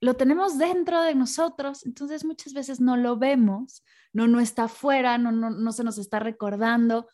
[0.00, 5.18] lo tenemos dentro de nosotros, entonces muchas veces no lo vemos, no, no está afuera,
[5.18, 7.08] no, no, no se nos está recordando,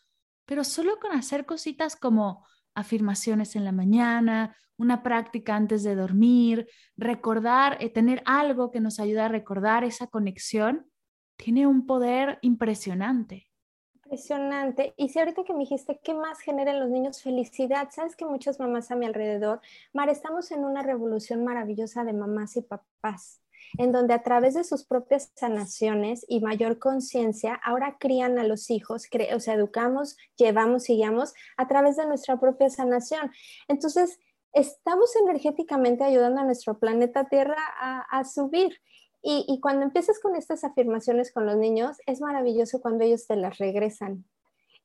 [0.45, 2.45] pero solo con hacer cositas como
[2.75, 8.99] afirmaciones en la mañana, una práctica antes de dormir, recordar, eh, tener algo que nos
[8.99, 10.89] ayude a recordar esa conexión,
[11.37, 13.47] tiene un poder impresionante.
[13.93, 14.93] Impresionante.
[14.97, 17.89] Y si ahorita que me dijiste, ¿qué más genera en los niños felicidad?
[17.91, 19.61] Sabes que muchas mamás a mi alrededor,
[19.93, 23.41] Mar, estamos en una revolución maravillosa de mamás y papás,
[23.77, 28.69] en donde a través de sus propias sanaciones y mayor conciencia, ahora crían a los
[28.69, 33.31] hijos, o sea, educamos, llevamos y guiamos a través de nuestra propia sanación.
[33.67, 34.19] Entonces,
[34.53, 38.79] estamos energéticamente ayudando a nuestro planeta Tierra a, subir.
[39.21, 43.57] Y, cuando empiezas con estas afirmaciones con los niños, es maravilloso cuando ellos te las
[43.57, 44.25] regresan.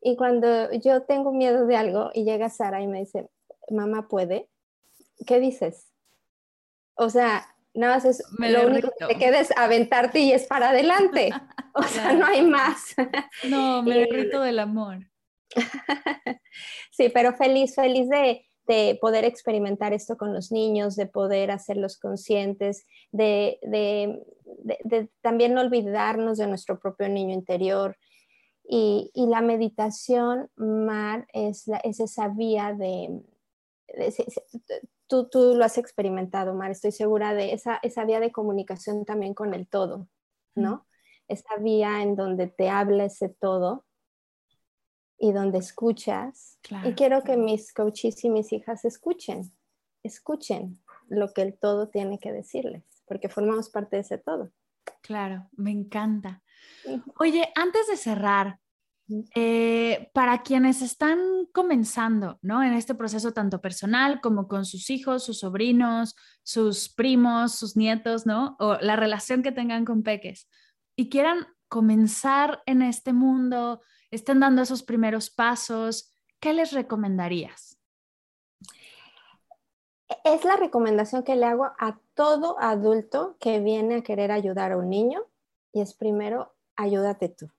[0.01, 3.31] Y cuando yo tengo miedo de algo y llega Sara y me dice,
[3.71, 4.51] mamá puede,
[5.27, 5.89] ¿qué dices?
[6.97, 10.71] O sea, nada más es lo único que te queda es aventarte y es para
[10.71, 11.31] adelante.
[11.77, 12.95] O sea, no hay más.
[13.49, 15.11] No, me derrito del amor.
[16.93, 21.99] sí, pero feliz, feliz de, de poder experimentar esto con los niños, de poder hacerlos
[21.99, 23.59] conscientes, de,
[25.21, 27.97] también no olvidarnos de nuestro propio niño interior.
[28.67, 33.21] Y, la meditación, Mar, es, es esa vía de...
[35.15, 39.35] tú, tú, lo has experimentado, Mar, estoy segura de esa, esa vía de comunicación también
[39.35, 40.09] con el todo,
[40.57, 40.87] ¿no?
[41.29, 43.85] Esa vía en donde te habla ese todo
[45.17, 46.59] y donde escuchas.
[46.85, 49.53] y quiero que mis coaches y mis hijas escuchen,
[50.03, 54.51] escuchen lo que el todo tiene que decirles, porque formamos parte de ese todo.
[55.01, 56.43] Claro, me encanta.
[57.19, 58.59] Oye, antes de cerrar,
[59.35, 61.19] eh, para quienes están
[61.53, 62.63] comenzando, ¿no?
[62.63, 68.25] En este proceso tanto personal como con sus hijos, sus sobrinos, sus primos, sus nietos,
[68.25, 68.57] ¿no?
[68.59, 70.49] O la relación que tengan con peques
[70.97, 77.79] y quieran comenzar en este mundo, están dando esos primeros pasos, ¿qué les recomendarías?
[80.25, 84.77] Es la recomendación que le hago a todo adulto que viene a querer ayudar a
[84.77, 85.23] un niño
[85.73, 87.51] y es primero, ayúdate tú.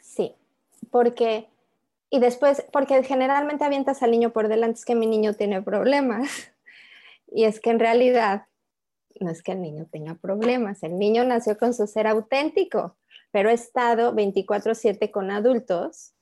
[0.00, 0.34] Sí,
[0.92, 1.48] porque,
[2.10, 6.30] y después, porque generalmente avientas al niño por delante, es que mi niño tiene problemas.
[7.34, 8.44] Y es que en realidad
[9.18, 12.98] no es que el niño tenga problemas, el niño nació con su ser auténtico
[13.32, 16.14] pero he estado 24/7 con adultos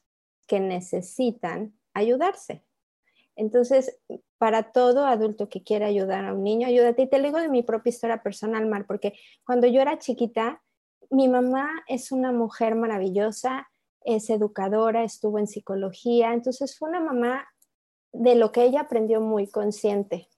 [0.47, 2.65] que necesitan ayudarse.
[3.37, 3.99] Entonces,
[4.39, 7.03] para todo adulto que quiera ayudar a un niño, ayúdate.
[7.03, 9.15] Y te lo digo de mi propia historia personal, Mar, porque
[9.45, 10.63] cuando yo era chiquita,
[11.11, 13.70] mi mamá es una mujer maravillosa,
[14.05, 17.49] es educadora, estuvo en psicología, entonces fue una mamá
[18.13, 20.29] de lo que ella aprendió muy consciente.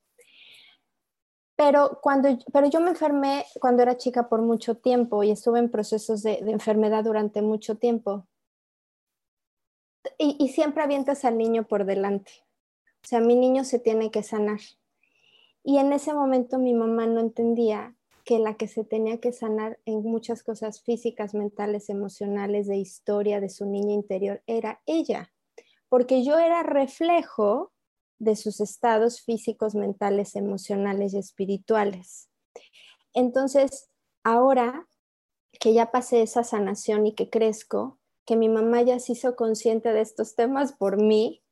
[1.57, 5.71] Pero, cuando, pero yo me enfermé cuando era chica por mucho tiempo y estuve en
[5.71, 8.27] procesos de, enfermedad durante mucho tiempo.
[10.19, 12.33] Y, y, siempre avientas al niño por delante.
[13.05, 14.61] O sea, mi niño se tiene que sanar.
[15.63, 17.95] Y en ese momento mi mamá no entendía
[18.25, 23.41] que la que se tenía que sanar en muchas cosas físicas, mentales, emocionales, de historia
[23.41, 25.33] de su niña interior era ella,
[25.89, 27.73] porque yo era reflejo
[28.19, 32.31] de sus estados físicos, mentales, emocionales y espirituales.
[33.15, 33.91] Entonces,
[34.23, 34.87] ahora
[35.59, 39.93] que ya pasé esa sanación y que crezco, que mi mamá ya se hizo consciente
[39.93, 41.43] de estos temas por mí,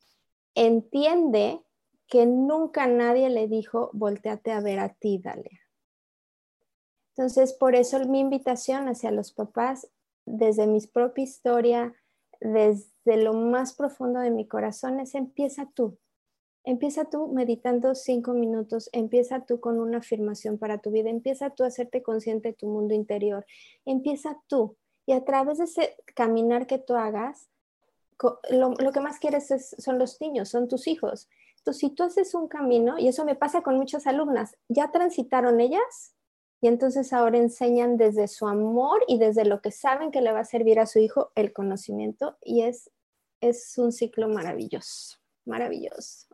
[0.55, 1.61] entiende
[2.07, 5.60] que nunca nadie le dijo, volteate a ver a ti, Dalia.
[7.21, 9.91] Entonces, por eso mi invitación hacia los papás,
[10.25, 11.95] desde mi propia historia,
[12.41, 15.99] desde lo más profundo de mi corazón, es empieza tú.
[16.65, 21.63] Empieza tú meditando cinco minutos, empieza tú con una afirmación para tu vida, empieza tú
[21.63, 23.45] a hacerte consciente de tu mundo interior,
[23.85, 24.79] empieza tú.
[25.05, 27.51] Y a través de ese caminar que tú hagas,
[28.49, 31.29] lo, que más quieres son los niños, son tus hijos.
[31.59, 35.61] Entonces, si tú haces un camino, y eso me pasa con muchas alumnas, ya transitaron
[35.61, 36.15] ellas
[36.61, 40.41] y entonces ahora enseñan desde su amor y desde lo que saben que le va
[40.41, 42.91] a servir a su hijo el conocimiento y es,
[43.41, 46.27] es un ciclo maravilloso, maravilloso.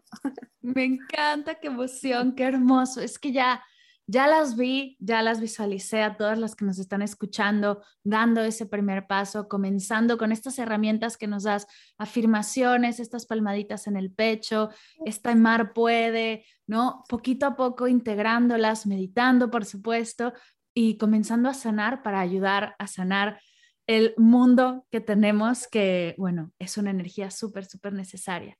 [0.61, 3.01] Me encanta, qué emoción, qué hermoso.
[3.01, 3.63] Es que ya
[4.07, 8.67] ya las vi, ya las visualicé a todas las que nos están escuchando, dando ese
[8.67, 11.67] primer paso, comenzando con estas herramientas que nos das,
[11.99, 14.71] afirmaciones, estas palmaditas en el pecho,
[15.05, 17.03] esta mar puede, ¿no?
[17.09, 20.33] Poquito a poco integrándolas, meditando, por supuesto,
[20.73, 23.41] y comenzando a sanar para ayudar a sanar
[23.89, 28.57] el mundo que tenemos, que, bueno, es una energía súper, súper necesaria.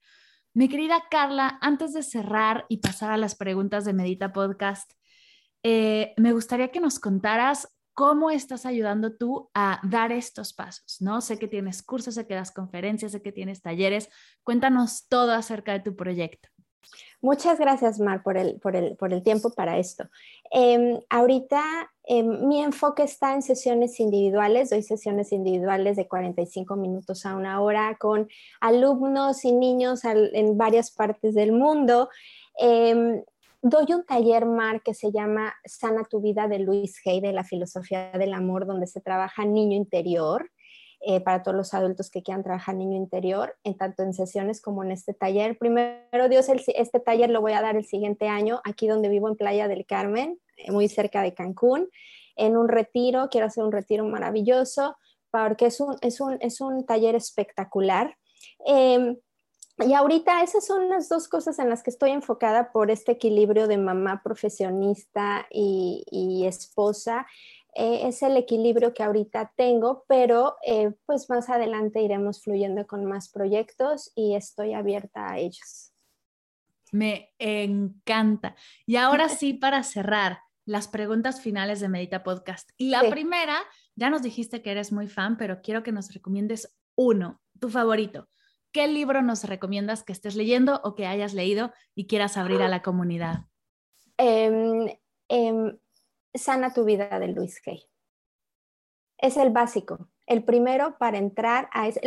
[0.55, 4.91] Mi querida Carla, antes de cerrar y pasar a las preguntas de Medita Podcast,
[5.69, 11.21] eh, me gustaría que nos contaras cómo estás ayudando tú a dar estos pasos, ¿no?
[11.21, 14.09] Sé que tienes cursos, sé que das conferencias, sé que tienes talleres.
[14.45, 16.49] Cuéntanos todo acerca de tu proyecto.
[17.21, 20.05] Muchas gracias, Mar, por el, por el, por el tiempo para esto.
[20.53, 24.71] Em, ahorita em, mi enfoque está en sesiones individuales.
[24.71, 28.29] Doy sesiones individuales de 45 minutos a una hora con
[28.61, 32.09] alumnos y niños en varias partes del mundo.
[32.57, 33.25] Em,
[33.63, 37.45] doy un taller, Mar, que se llama Sana tu vida de Luis Hay, de la
[37.45, 40.51] filosofía del amor, donde se trabaja niño interior.
[41.01, 44.83] Eh, para todos los adultos que quieran trabajar niño interior, en tanto en sesiones como
[44.83, 45.59] en este taller.
[45.59, 49.37] Primero, Dios, este taller lo voy a dar el siguiente año, aquí donde vivo en
[49.37, 51.89] Playa del Carmen, eh, muy cerca de Cancún,
[52.35, 54.97] en un retiro, quiero hacer un retiro maravilloso,
[55.31, 58.17] porque es un, es un, es un taller espectacular.
[58.65, 59.17] Em,
[59.79, 63.69] y ahorita esas son las dos cosas en las que estoy enfocada por este equilibrio
[63.69, 67.27] de mamá profesionista y, esposa.
[67.75, 73.05] Eh, es el equilibrio que ahorita tengo, pero eh, pues más adelante iremos fluyendo con
[73.05, 75.93] más proyectos y estoy abierta a ellos.
[76.93, 78.57] Me encanta.
[78.87, 82.71] Y ahora sí, para cerrar, las preguntas finales de Medita Podcast.
[82.79, 83.59] Y la primera,
[83.95, 88.29] ya nos dijiste que eres muy fan, pero quiero que nos recomiendes uno, tu favorito.
[88.73, 92.69] ¿Qué libro nos recomiendas que estés leyendo o que hayas leído y quieras abrir a
[92.69, 93.47] la comunidad?
[94.19, 94.89] Em,
[95.29, 95.79] em,
[96.35, 97.85] Sana tu vida de Luis Hay.
[99.19, 102.01] Es el básico, el primero para entrar a ese,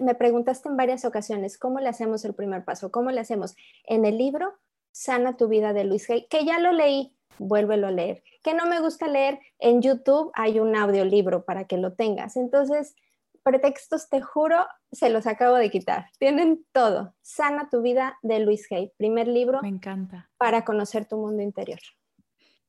[0.00, 2.90] me, preguntaste en varias ocasiones, ¿cómo le hacemos el primer paso?
[2.90, 3.56] ¿Cómo le hacemos?
[3.84, 4.52] En el libro
[4.92, 8.22] Sana tu vida de Luis Hay, que ya lo leí, vuélvelo a leer.
[8.42, 12.36] Que no me gusta leer, en YouTube hay un audiolibro para que lo tengas.
[12.36, 12.96] Entonces,
[13.42, 16.06] pretextos, te juro, se los acabo de quitar.
[16.18, 17.14] Tienen todo.
[17.22, 19.60] Sana tu vida de Luis Hay, primer libro.
[19.62, 20.30] Me encanta.
[20.36, 21.80] Para conocer tu mundo interior.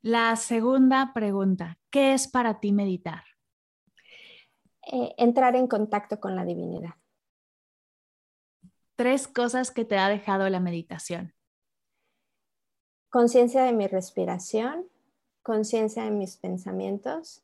[0.01, 3.23] La segunda pregunta, ¿qué es para ti meditar?
[4.91, 6.95] Eh, entrar en contacto con la divinidad.
[8.95, 11.33] Tres cosas que te ha dejado la meditación.
[13.09, 14.85] Conciencia de mi respiración,
[15.43, 17.43] conciencia de mis pensamientos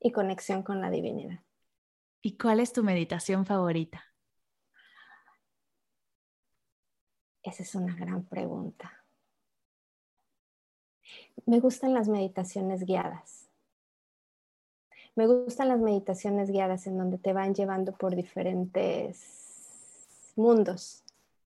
[0.00, 1.40] y conexión con la divinidad.
[2.24, 4.04] ¿Y cuál es tu meditación favorita?
[7.42, 9.04] Esa es una gran pregunta.
[11.46, 13.48] Me gustan las meditaciones guiadas.
[15.16, 19.18] Me gustan las meditaciones guiadas en donde te van llevando por diferentes
[20.36, 21.02] mundos.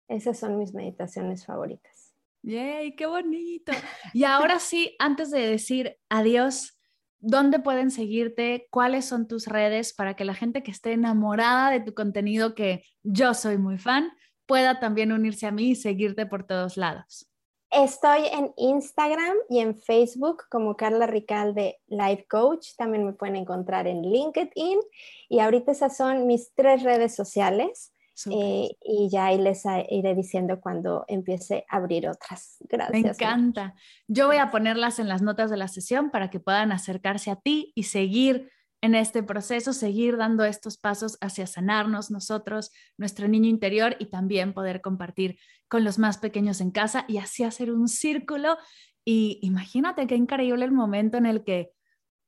[0.08, 2.12] Esas son mis meditaciones favoritas.
[2.42, 2.96] ¡Yay!
[2.96, 3.72] ¡Qué bonito!
[4.14, 6.75] Y ahora sí, antes de decir adiós,
[7.20, 8.68] ¿Dónde pueden seguirte?
[8.72, 12.84] ¿Cuáles son tus redes para que la gente que esté enamorada de tu contenido, que
[13.04, 14.12] yo soy muy fan,
[14.46, 17.30] pueda también unirse a mí y seguirte por todos lados?
[17.72, 22.70] Estoy en Instagram y en Facebook como Carla Ricalde Life Coach.
[22.78, 24.80] También me pueden encontrar en LinkedIn.
[25.28, 27.92] Y ahorita esas son mis tres redes sociales.
[28.32, 32.58] Eh, y ya ahí les iré diciendo cuando empiece a abrir otras.
[32.62, 33.04] Gracias.
[33.04, 33.76] Me encanta.
[34.08, 37.36] Yo voy a ponerlas en las notas de la sesión para que puedan acercarse a
[37.36, 38.50] ti y seguir
[38.82, 44.54] en este proceso, seguir dando estos pasos hacia sanarnos nosotros, nuestro niño interior y también
[44.54, 48.58] poder compartir con los más pequeños en casa y así hacer un círculo.
[49.04, 51.72] Y imagínate qué increíble el momento en el que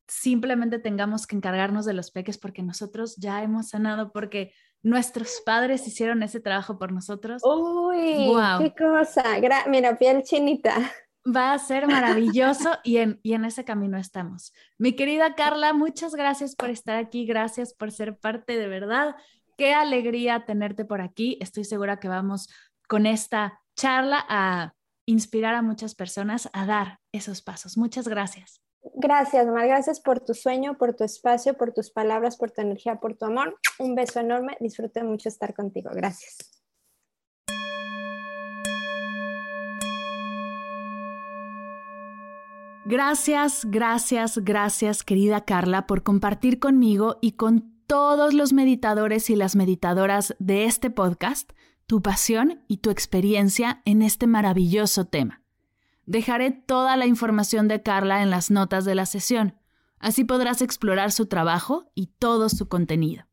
[0.08, 4.54] simplemente tengamos que encargarnos de los peques porque nosotros ya hemos sanado, porque
[4.84, 7.42] nuestros padres hicieron ese trabajo por nosotros.
[7.44, 9.24] Uy, qué cosa.
[9.68, 10.76] Mira, piel chinita.
[11.26, 14.54] Va a ser maravilloso y en, y en ese camino estamos.
[14.78, 19.16] Mi querida Carla, muchas gracias por estar aquí, gracias por ser parte de verdad.
[19.58, 21.38] Qué alegría tenerte por aquí.
[21.42, 22.50] Estoy segura que vamos
[22.88, 24.74] con esta charla a
[25.06, 27.78] inspirar a muchas personas a dar esos pasos.
[27.78, 28.62] Muchas gracias.
[28.96, 29.68] Gracias, Mar.
[29.68, 33.26] Gracias por tu sueño, por tu espacio, por tus palabras, por tu energía, por tu
[33.26, 33.58] amor.
[33.80, 34.58] Un beso enorme.
[34.60, 35.90] Disfruté mucho estar contigo.
[35.94, 36.38] Gracias.
[42.86, 49.58] Gracias, gracias, gracias, querida Carla, por compartir conmigo y con todos los meditadores y las
[49.58, 51.52] meditadoras de este podcast
[51.88, 55.42] tu pasión y tu experiencia en este maravilloso tema.
[56.08, 59.60] Dejaré toda la información de Carla en las notas de la sesión.
[60.00, 63.28] Así podrás explorar su trabajo y todo su contenido.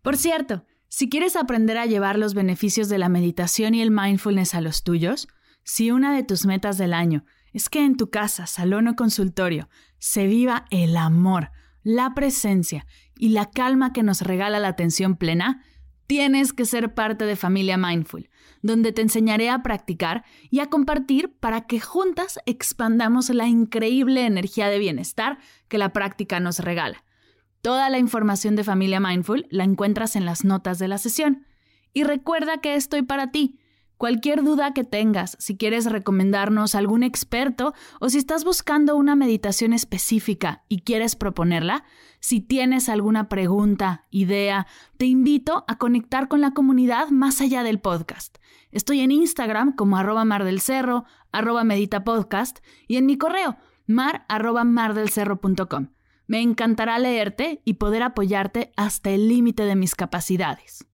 [0.00, 4.54] Por cierto, si quieres aprender a llevar los beneficios de la meditación y el mindfulness
[4.54, 5.26] a los tuyos,
[5.64, 9.68] si una de tus metas del año es que en tu casa, salón o consultorio
[9.98, 11.50] se viva el amor,
[11.82, 15.64] la presencia y la calma que nos regala la atención plena,
[16.12, 18.28] tienes que ser parte de Familia Mindful,
[18.60, 24.68] donde te enseñaré a practicar y a compartir para que juntas expandamos la increíble energía
[24.68, 25.38] de bienestar
[25.68, 27.02] que la práctica nos regala.
[27.62, 31.46] Toda la información de Familia Mindful la encuentras en las notas de la sesión.
[31.94, 33.58] Y recuerda que estoy para ti
[34.02, 39.72] Cualquier duda que tengas, si quieres recomendarnos algún experto o si estás buscando una meditación
[39.72, 41.84] específica y quieres proponerla,
[42.18, 47.78] si tienes alguna pregunta, idea, te invito a conectar con la comunidad más allá del
[47.78, 48.38] podcast.
[48.72, 54.26] Estoy en Instagram como arroba mar del cerro, arroba meditapodcast y en mi correo mar
[54.28, 55.90] arroba mardelcerro.com.
[56.26, 60.91] Me encantará leerte y poder apoyarte hasta el límite de mis capacidades.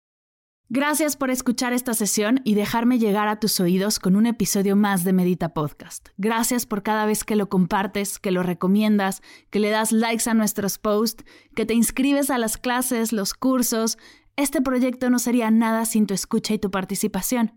[0.75, 5.03] Gracias por escuchar esta sesión y dejarme llegar a tus oídos con un episodio más
[5.03, 6.09] de Medita Podcast.
[6.17, 9.21] Gracias por cada vez que lo compartes, que lo recomiendas,
[9.51, 13.99] que le das likes a nuestros posts, que te inscribes a las clases, los cursos.
[14.35, 17.53] Este proyecto no sería nada sin tu escucha y tu participación.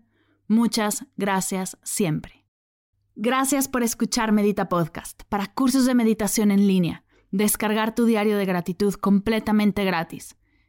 [0.47, 2.45] Muchas gracias siempre.
[3.15, 7.03] Gracias por escuchar Medita Podcast para cursos de meditación en línea.
[7.31, 10.37] Descargar tu diario de gratitud completamente gratis